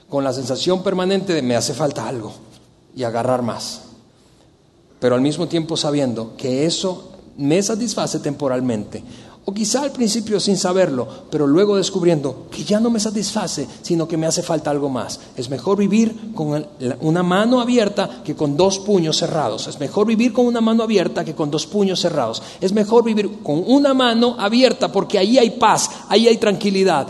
[0.08, 2.32] con la sensación permanente de me hace falta algo
[2.94, 3.82] y agarrar más.
[5.00, 9.02] Pero al mismo tiempo sabiendo que eso me satisface temporalmente.
[9.48, 14.08] O quizá al principio sin saberlo, pero luego descubriendo que ya no me satisface, sino
[14.08, 15.20] que me hace falta algo más.
[15.36, 16.66] Es mejor vivir con
[17.00, 19.68] una mano abierta que con dos puños cerrados.
[19.68, 22.42] Es mejor vivir con una mano abierta que con dos puños cerrados.
[22.60, 27.06] Es mejor vivir con una mano abierta porque ahí hay paz, ahí hay tranquilidad.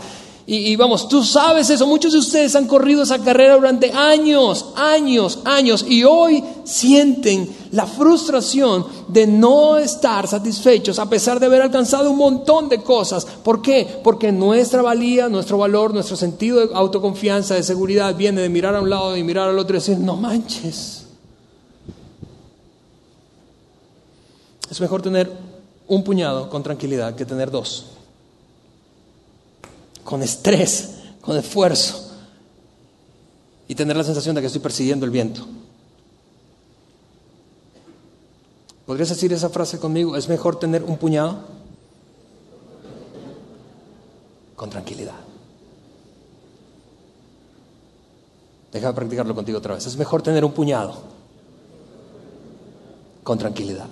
[0.49, 5.39] Y, vamos, tú sabes eso, muchos de ustedes han corrido esa carrera durante años, años,
[5.43, 12.09] años, y hoy sienten la frustración de no estar satisfechos a pesar de haber alcanzado
[12.11, 13.25] un montón de cosas.
[13.25, 13.99] ¿Por qué?
[14.01, 18.79] Porque nuestra valía, nuestro valor, nuestro sentido de autoconfianza, de seguridad, viene de mirar a
[18.79, 21.07] un lado y mirar al otro y decir, no manches.
[24.71, 25.29] Es mejor tener
[25.89, 27.96] un puñado con tranquilidad que tener dos
[30.07, 32.13] con estrés, con esfuerzo,
[33.67, 35.45] y tener la sensación de que estoy persiguiendo el viento.
[38.85, 40.15] ¿Podrías decir esa frase conmigo?
[40.15, 41.41] ¿Es mejor tener un puñado?
[44.55, 45.19] Con tranquilidad.
[48.71, 49.87] Deja de practicarlo contigo otra vez.
[49.87, 50.93] Es mejor tener un puñado
[53.23, 53.87] con tranquilidad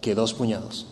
[0.00, 0.86] que dos puñados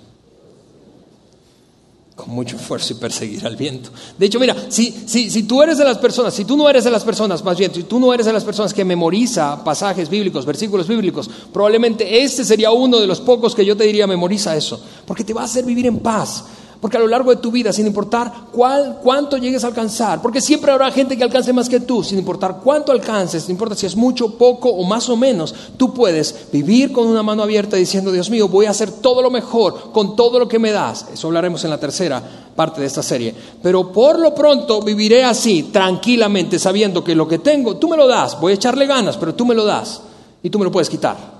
[2.16, 3.90] con mucho esfuerzo y perseguir al viento.
[4.16, 6.85] De hecho, mira, si, si, si tú eres de las personas, si tú no eres
[6.85, 10.09] de las personas, más bien, si tú no eres de las personas que memoriza pasajes
[10.09, 14.57] bíblicos, versículos bíblicos, probablemente este sería uno de los pocos que yo te diría memoriza
[14.57, 16.44] eso, porque te va a hacer vivir en paz.
[16.80, 20.40] Porque a lo largo de tu vida, sin importar cuál, cuánto llegues a alcanzar, porque
[20.40, 23.86] siempre habrá gente que alcance más que tú, sin importar cuánto alcances, no importa si
[23.86, 28.12] es mucho, poco o más o menos, tú puedes vivir con una mano abierta diciendo,
[28.12, 31.06] Dios mío, voy a hacer todo lo mejor con todo lo que me das.
[31.12, 32.22] Eso hablaremos en la tercera
[32.54, 33.34] parte de esta serie.
[33.62, 38.06] Pero por lo pronto viviré así, tranquilamente, sabiendo que lo que tengo, tú me lo
[38.06, 40.00] das, voy a echarle ganas, pero tú me lo das
[40.42, 41.36] y tú me lo puedes quitar.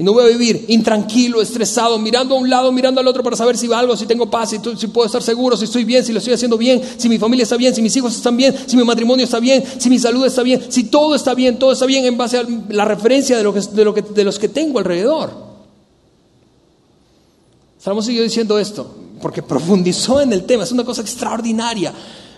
[0.00, 3.36] Y no voy a vivir intranquilo, estresado, mirando a un lado, mirando al otro para
[3.36, 6.10] saber si va algo, si tengo paz, si, puedo estar seguro, si estoy bien, si
[6.10, 8.78] lo estoy haciendo bien, si mi familia está bien, si mis hijos están bien, si
[8.78, 11.84] mi matrimonio está bien, si mi salud está bien, si todo está bien, todo está
[11.84, 15.32] bien en base a la referencia de, lo que, de, de los que tengo alrededor.
[17.78, 21.92] Salomón siguió diciendo esto, porque profundizó en el tema, es una cosa extraordinaria.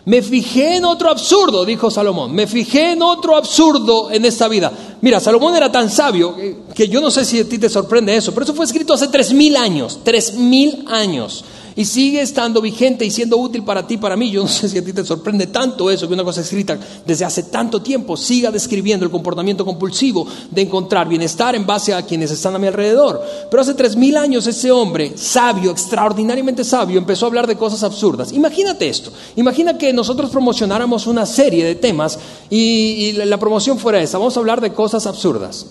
[0.05, 4.73] Me fijé en otro absurdo, dijo Salomón, me fijé en otro absurdo en esta vida.
[5.01, 6.35] Mira, Salomón era tan sabio
[6.75, 9.09] que yo no sé si a ti te sorprende eso, pero eso fue escrito hace
[9.09, 11.45] tres mil años, tres mil años
[11.77, 14.31] y sigue estando vigente y siendo útil para ti, para mí.
[14.31, 17.25] Yo no sé si a ti te sorprende tanto eso, que una cosa escrita desde
[17.25, 22.31] hace tanto tiempo siga describiendo el comportamiento compulsivo de encontrar bienestar en base a quienes
[22.31, 23.23] están a mi alrededor.
[23.51, 27.83] Pero hace tres mil años ese hombre, sabio, extraordinariamente sabio, empezó a hablar de cosas
[27.83, 28.33] absurdas.
[28.33, 32.19] Imagínate esto, imagina que nosotros promocionáramos una serie de temas
[32.51, 35.67] y, la promoción fuera esa, vamos a hablar de cosas absurdas.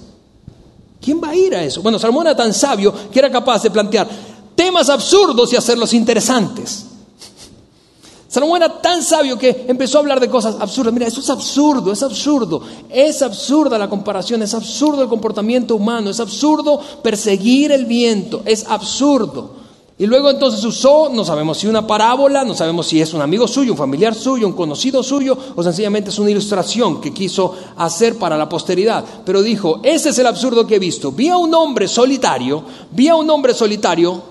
[1.01, 1.81] ¿Quién va a ir a eso?
[1.81, 4.07] Bueno, Salomón era tan sabio que era capaz de plantear,
[4.71, 6.85] temas absurdos y hacerlos interesantes.
[8.29, 10.93] Salomón era tan sabio que empezó a hablar de cosas absurdas.
[10.93, 12.61] Mira, eso es absurdo, es absurdo.
[12.89, 18.65] Es absurda la comparación, es absurdo el comportamiento humano, es absurdo perseguir el viento, es
[18.69, 19.59] absurdo.
[19.97, 23.49] Y luego entonces usó, no sabemos si una parábola, no sabemos si es un amigo
[23.49, 28.17] suyo, un familiar suyo, un conocido suyo, o sencillamente es una ilustración que quiso hacer
[28.17, 29.03] para la posteridad.
[29.25, 31.11] Pero dijo, ese es el absurdo que he visto.
[31.11, 34.30] Vi a un hombre solitario, vi a un hombre solitario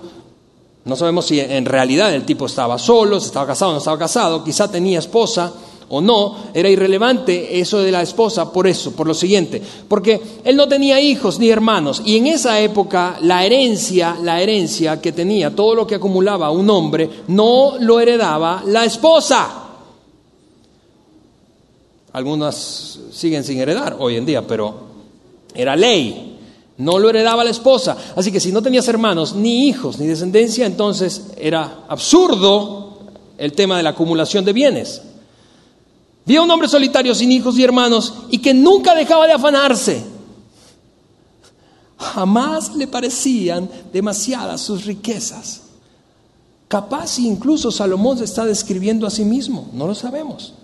[0.85, 3.99] no sabemos si en realidad el tipo estaba solo, si estaba casado o no estaba
[3.99, 5.53] casado, quizá tenía esposa
[5.93, 10.57] o no, era irrelevante eso de la esposa por eso, por lo siguiente, porque él
[10.57, 15.55] no tenía hijos ni hermanos y en esa época la herencia, la herencia que tenía,
[15.55, 19.66] todo lo que acumulaba un hombre, no lo heredaba la esposa.
[22.12, 24.75] Algunas siguen sin heredar hoy en día, pero
[25.55, 26.30] era ley.
[26.81, 27.95] No lo heredaba la esposa.
[28.16, 33.01] Así que si no tenías hermanos, ni hijos, ni descendencia, entonces era absurdo
[33.37, 35.03] el tema de la acumulación de bienes.
[36.24, 40.03] Vi a un hombre solitario sin hijos y hermanos y que nunca dejaba de afanarse.
[41.99, 45.61] Jamás le parecían demasiadas sus riquezas.
[46.66, 50.55] Capaz incluso Salomón se está describiendo a sí mismo, no lo sabemos.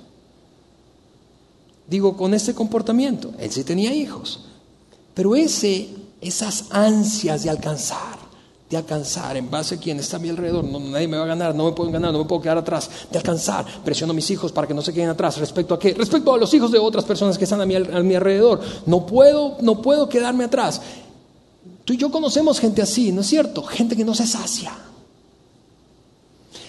[1.87, 3.33] digo, con este comportamiento.
[3.39, 4.41] Él sí tenía hijos.
[5.14, 5.89] Pero ese,
[6.21, 8.19] esas ansias de alcanzar,
[8.69, 11.29] de alcanzar en base a quien está a mi alrededor, no, nadie me va a
[11.29, 14.31] ganar, no me puedo ganar, no me puedo quedar atrás, de alcanzar, presiono a mis
[14.31, 16.79] hijos para que no se queden atrás, respecto a qué, respecto a los hijos de
[16.79, 20.81] otras personas que están a mi, a mi alrededor, no puedo, no puedo quedarme atrás.
[21.85, 23.62] Tú y yo conocemos gente así, ¿no es cierto?
[23.62, 24.77] Gente que no se sacia.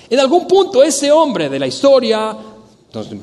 [0.10, 2.38] En algún punto ese hombre de la historia,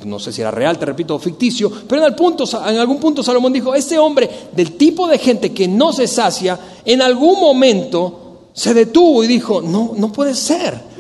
[0.05, 3.75] no, sé si era real, te repito, ficticio, pero en, en algún punto Salomón dijo,
[3.75, 9.25] este hombre del tipo de gente que no se sacia, en algún momento se detuvo
[9.25, 10.95] y dijo, no, no puede ser.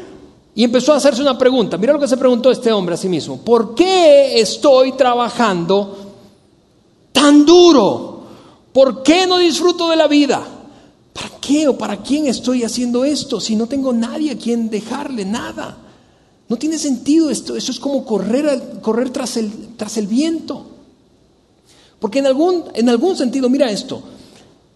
[0.56, 1.76] Y empezó a hacerse una pregunta.
[1.76, 3.38] Mira lo que se preguntó este hombre a sí mismo.
[3.38, 5.98] ¿Por qué estoy trabajando
[7.12, 8.22] tan duro?
[8.72, 10.42] ¿Por qué no disfruto de la vida?
[11.12, 15.24] ¿Para qué o para quién estoy haciendo esto si no tengo nadie a quien dejarle
[15.24, 15.78] nada?
[16.48, 20.66] No tiene sentido esto, eso es como correr, correr tras, el, tras el viento.
[21.98, 24.02] Porque en algún, en algún sentido, mira esto,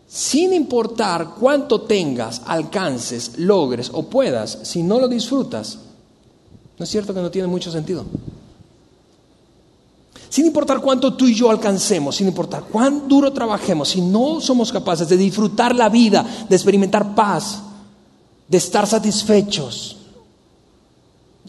[0.09, 5.79] sin importar cuánto tengas, alcances, logres o puedas, si no lo disfrutas,
[6.79, 8.07] ¿no es cierto que no tiene mucho sentido?
[10.31, 14.73] Sin importar cuánto tú y yo alcancemos, sin importar cuán duro trabajemos, si no somos
[14.73, 17.61] capaces de disfrutar la vida, de experimentar paz,
[18.47, 19.98] de estar satisfechos,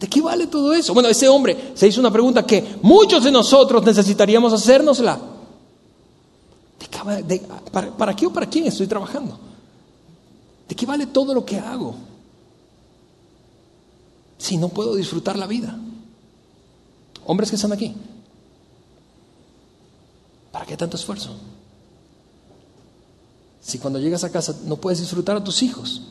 [0.00, 0.94] ¿de qué vale todo eso?
[0.94, 5.20] Bueno, ese hombre se hizo una pregunta que muchos de nosotros necesitaríamos hacérnosla.
[7.70, 9.38] para, ¿Para qué o para quién estoy trabajando?
[10.66, 11.94] ¿De qué vale todo lo que hago?
[14.38, 15.78] Si no puedo disfrutar la vida.
[17.26, 17.94] Hombres que están aquí.
[20.50, 21.36] ¿Para qué tanto esfuerzo?
[23.60, 26.02] Si cuando llegas a casa no puedes disfrutar a tus hijos,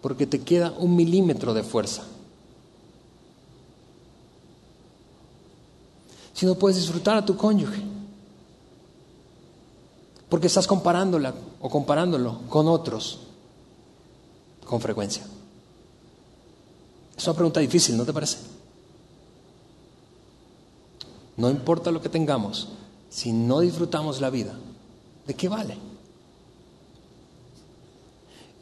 [0.00, 2.04] porque te queda un milímetro de fuerza.
[6.40, 7.82] Si no puedes disfrutar a tu cónyuge,
[10.30, 13.18] porque estás comparándola o comparándolo con otros
[14.64, 15.22] con frecuencia.
[17.14, 18.38] Es una pregunta difícil, ¿no te parece?
[21.36, 22.68] No importa lo que tengamos,
[23.10, 24.54] si no disfrutamos la vida,
[25.26, 25.76] ¿de qué vale?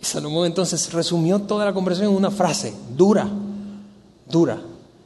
[0.02, 3.30] Y Salomón entonces resumió toda la conversación en una frase, dura,
[4.28, 4.60] dura.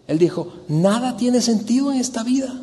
[0.07, 2.61] Él dijo, nada tiene sentido en esta vida,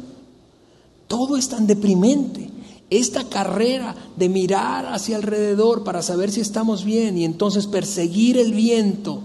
[1.08, 2.50] todo es tan deprimente.
[2.90, 8.54] Esta carrera de mirar hacia alrededor para saber si estamos bien y entonces perseguir el
[8.54, 9.22] viento,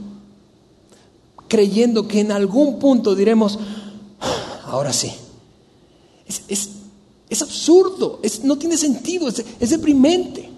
[1.49, 3.59] creyendo que en algún punto diremos,
[4.21, 5.12] ah, ahora sí.
[6.27, 6.71] Es, es,
[7.29, 10.51] es absurdo, no tiene sentido, es, deprimente.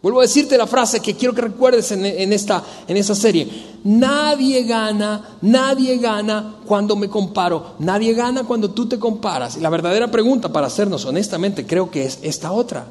[0.00, 3.48] Vuelvo a decirte la frase que quiero que recuerdes en, esta, en esta serie.
[3.82, 7.74] Nadie gana, nadie gana cuando me comparo.
[7.80, 9.56] Nadie gana cuando tú te comparas.
[9.56, 12.86] Y la verdadera pregunta para hacernos honestamente creo que es esta otra.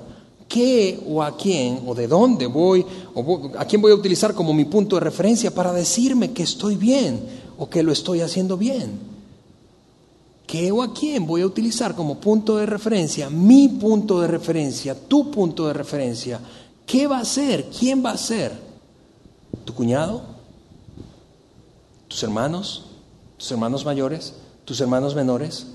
[0.50, 4.54] ¿Qué o a quién o de dónde voy o a quién voy a utilizar como
[4.54, 7.22] mi punto de referencia para decirme que estoy bien
[7.58, 9.00] o que lo estoy haciendo bien?
[10.46, 13.30] ¿Qué o a quién voy a utilizar como punto de referencia?
[13.30, 16.40] Mi punto de referencia, tu punto de referencia.
[16.88, 17.66] ¿Qué va a ser?
[17.66, 18.54] ¿Quién va a ser?
[19.66, 20.22] ¿Tu cuñado?
[22.08, 22.86] ¿Tus hermanos?
[23.38, 24.34] ¿Tus hermanos mayores?
[24.64, 25.68] ¿Tus hermanos menores?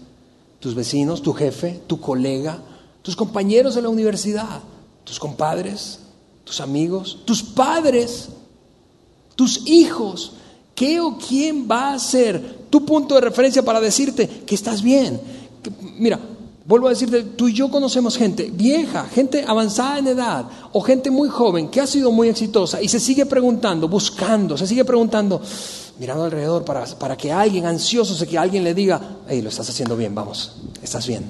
[0.59, 1.23] ¿Tus vecinos?
[1.23, 1.83] ¿Tu jefe?
[1.87, 2.63] ¿Tu colega?
[3.03, 4.63] ¿Tus compañeros de la universidad?
[5.05, 6.01] ¿Tus compadres?
[6.45, 7.19] ¿Tus amigos?
[7.27, 8.31] ¿Tus padres?
[9.37, 10.33] ¿Tus hijos?
[10.75, 15.21] ¿Qué o quién va a ser tu punto de referencia para decirte que estás bien?
[15.99, 16.19] mira,
[16.65, 21.11] vuelvo a decirte, tú y yo conocemos gente vieja, gente avanzada en edad o gente
[21.11, 25.41] muy joven que ha sido muy exitosa y se sigue preguntando, buscando, se sigue preguntando,
[25.99, 29.97] mirando alrededor para, para que alguien ansioso, que alguien le diga, hey, lo estás haciendo
[29.97, 31.29] bien, vamos, estás bien.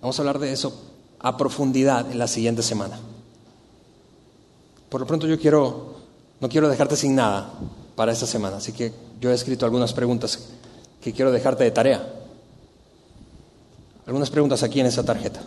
[0.00, 0.72] Vamos a hablar de eso
[1.20, 2.98] a profundidad en la siguiente semana.
[4.88, 5.92] Por lo pronto yo quiero
[6.42, 7.52] no quiero dejarte sin nada
[7.94, 10.48] para esta semana, así que yo he escrito algunas preguntas
[11.02, 12.14] que quiero dejarte de tarea.
[14.06, 15.42] Algunas preguntas aquí en esa tarjeta.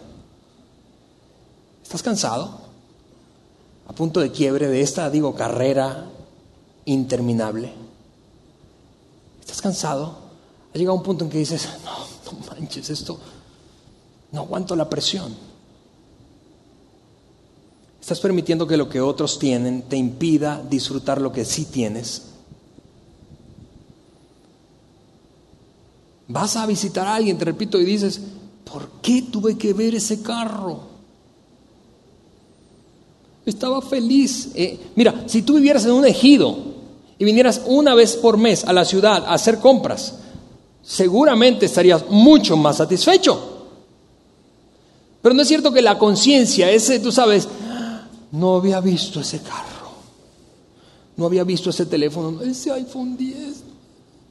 [1.82, 2.60] ¿Estás cansado?
[3.88, 6.06] A punto de quiebre de esta, digo, carrera
[6.86, 7.72] interminable.
[9.40, 10.18] ¿Estás cansado?
[10.74, 13.18] Ha llegado un punto en que dices, no, no manches, esto,
[14.32, 15.36] no aguanto la presión.
[18.02, 22.35] Estás permitiendo que lo que otros tienen te impida disfrutar lo que sí tienes.
[26.28, 28.20] Vas a visitar a alguien, te repito, y dices,
[28.64, 30.96] ¿por qué tuve que ver ese carro?
[33.46, 34.50] Estaba feliz.
[34.56, 36.58] Eh, mira, si tú vivieras en un ejido
[37.20, 40.16] y vinieras una vez por mes a la ciudad a hacer compras,
[40.82, 43.54] seguramente estarías mucho más satisfecho.
[45.22, 47.48] Pero no es cierto que la conciencia, ese, tú sabes,
[48.32, 49.92] no había visto ese carro,
[51.18, 53.64] no había visto ese teléfono, ese iPhone 10,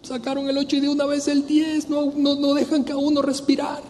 [0.05, 2.97] sacaron el 8 y de una vez el 10, no, no, no dejan que a
[2.97, 3.83] uno respirar.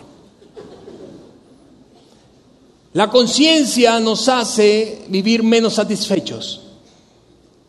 [2.93, 6.63] La conciencia nos hace vivir menos satisfechos,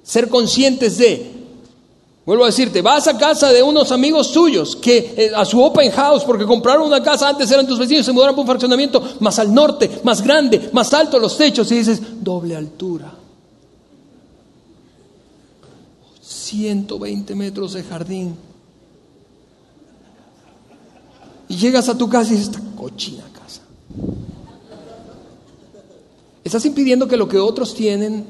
[0.04, 1.36] ser conscientes de
[2.26, 5.92] Vuelvo a decirte, vas a casa de unos amigos tuyos que eh, a su open
[5.92, 9.38] house, porque compraron una casa, antes eran tus vecinos, se mudaron por un fraccionamiento más
[9.38, 13.14] al norte, más grande, más alto los techos, y dices, doble altura.
[16.46, 18.36] 120 metros de jardín.
[21.48, 23.62] Y llegas a tu casa y dices, esta cochina casa.
[26.44, 28.26] Estás impidiendo que lo que otros tienen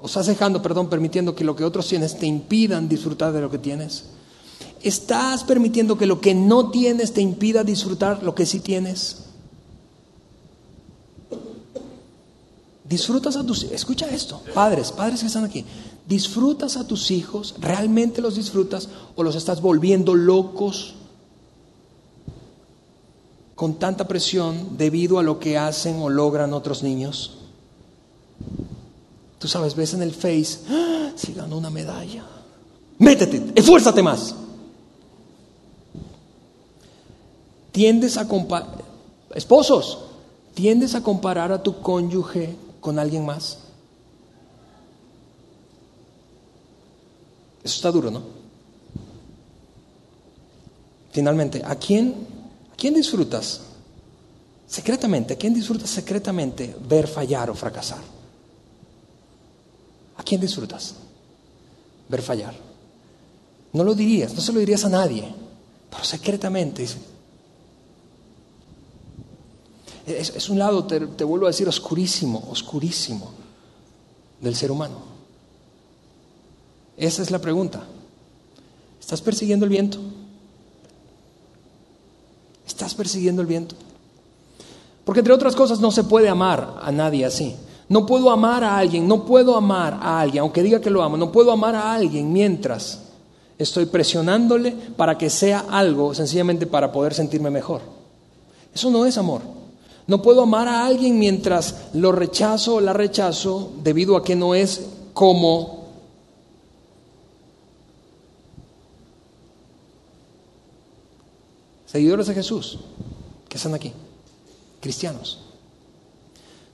[0.00, 3.50] o estás dejando, perdón, permitiendo que lo que otros tienes te impidan disfrutar de lo
[3.50, 4.04] que tienes.
[4.82, 9.24] Estás permitiendo que lo que no tienes te impida disfrutar lo que sí tienes.
[12.88, 15.64] Disfrutas a tus escucha esto, padres, padres que están aquí.
[16.10, 17.54] ¿Disfrutas a tus hijos?
[17.60, 20.94] ¿Realmente los disfrutas o los estás volviendo locos
[23.54, 27.36] con tanta presión debido a lo que hacen o logran otros niños?
[29.38, 31.12] Tú sabes, ves en el Face, ¡Ah!
[31.14, 32.24] si ganó una medalla.
[32.98, 34.34] Métete, esfuérzate más.
[37.70, 38.82] Tiendes a comparar,
[39.32, 39.98] esposos,
[40.54, 43.69] tiendes a comparar a tu cónyuge con alguien más.
[47.62, 48.22] Eso está duro, ¿no?
[51.12, 52.26] Finalmente, ¿a quién,
[52.72, 53.60] ¿a quién disfrutas
[54.66, 55.34] secretamente?
[55.34, 58.00] ¿A quién disfrutas secretamente ver fallar o fracasar?
[60.16, 60.94] ¿A quién disfrutas?
[62.08, 62.54] Ver fallar.
[63.72, 65.34] No lo dirías, no se lo dirías a nadie,
[65.90, 66.86] pero secretamente.
[70.06, 73.32] Es, un lado, te vuelvo a decir, oscurísimo, oscurísimo
[74.40, 75.09] del ser humano.
[77.00, 77.80] Esa es la pregunta.
[79.00, 79.98] ¿Estás persiguiendo el viento?
[82.66, 83.74] ¿Estás persiguiendo el viento?
[85.06, 87.56] Porque entre otras cosas no se puede amar a nadie así.
[87.88, 91.16] No puedo amar a alguien, no puedo amar a alguien, aunque diga que lo amo,
[91.16, 93.00] no puedo amar a alguien mientras
[93.56, 97.80] estoy presionándole para que sea algo sencillamente para poder sentirme mejor.
[98.74, 99.40] Eso no es amor.
[100.06, 104.54] No puedo amar a alguien mientras lo rechazo o la rechazo debido a que no
[104.54, 104.82] es
[105.14, 105.79] como
[111.90, 112.78] seguidores de Jesús
[113.48, 113.92] que están aquí,
[114.80, 115.40] cristianos.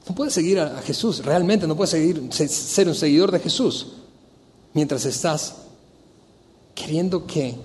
[0.09, 3.89] No puedes seguir a, Jesús, realmente no puedes seguir, ser un seguidor de Jesús
[4.75, 5.55] mientras estás
[6.75, 7.57] queriendo que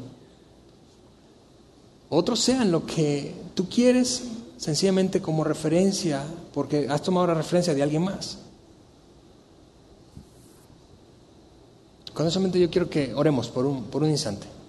[2.09, 4.23] otros sean lo que tú quieres
[4.57, 6.23] sencillamente como referencia,
[6.53, 8.37] porque has tomado la referencia de alguien más.
[12.13, 14.60] Con eso yo quiero que oremos por un, por un instante.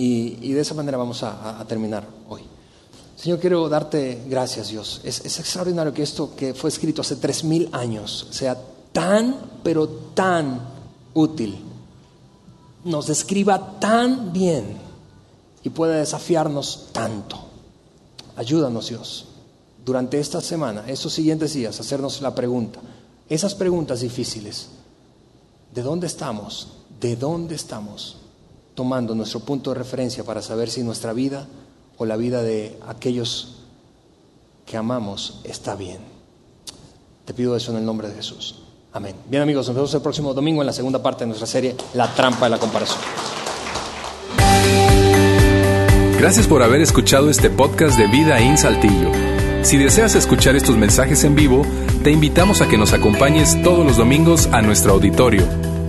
[0.00, 2.42] Y, de esa manera vamos a terminar hoy.
[3.18, 5.00] Señor, quiero darte gracias, Dios.
[5.02, 8.56] Es, extraordinario que esto que fue escrito hace tres mil años sea
[8.92, 9.34] tan,
[9.64, 10.60] pero tan
[11.14, 11.58] útil.
[12.84, 14.76] Nos describa tan bien
[15.64, 17.40] y pueda desafiarnos tanto.
[18.36, 19.26] Ayúdanos, Dios,
[19.84, 22.78] durante esta semana, estos siguientes días, hacernos la pregunta,
[23.28, 24.68] esas preguntas difíciles.
[25.74, 26.68] ¿De dónde estamos?
[27.00, 28.18] ¿De dónde estamos?
[28.78, 31.48] Tomando nuestro punto de referencia para saber si nuestra vida
[31.96, 33.56] o la vida de aquellos
[34.66, 35.98] que amamos está bien.
[37.24, 38.60] Te pido eso en el nombre de Jesús.
[38.92, 39.16] Amén.
[39.28, 42.14] Bien amigos, nos vemos el próximo domingo en la segunda parte de nuestra serie La
[42.14, 43.00] trampa de la comparación.
[46.20, 49.10] Gracias por haber escuchado este podcast de Vida en Saltillo.
[49.62, 51.66] Si deseas escuchar estos mensajes en vivo,
[52.04, 55.77] te invitamos a que nos acompañes todos los domingos a nuestro auditorio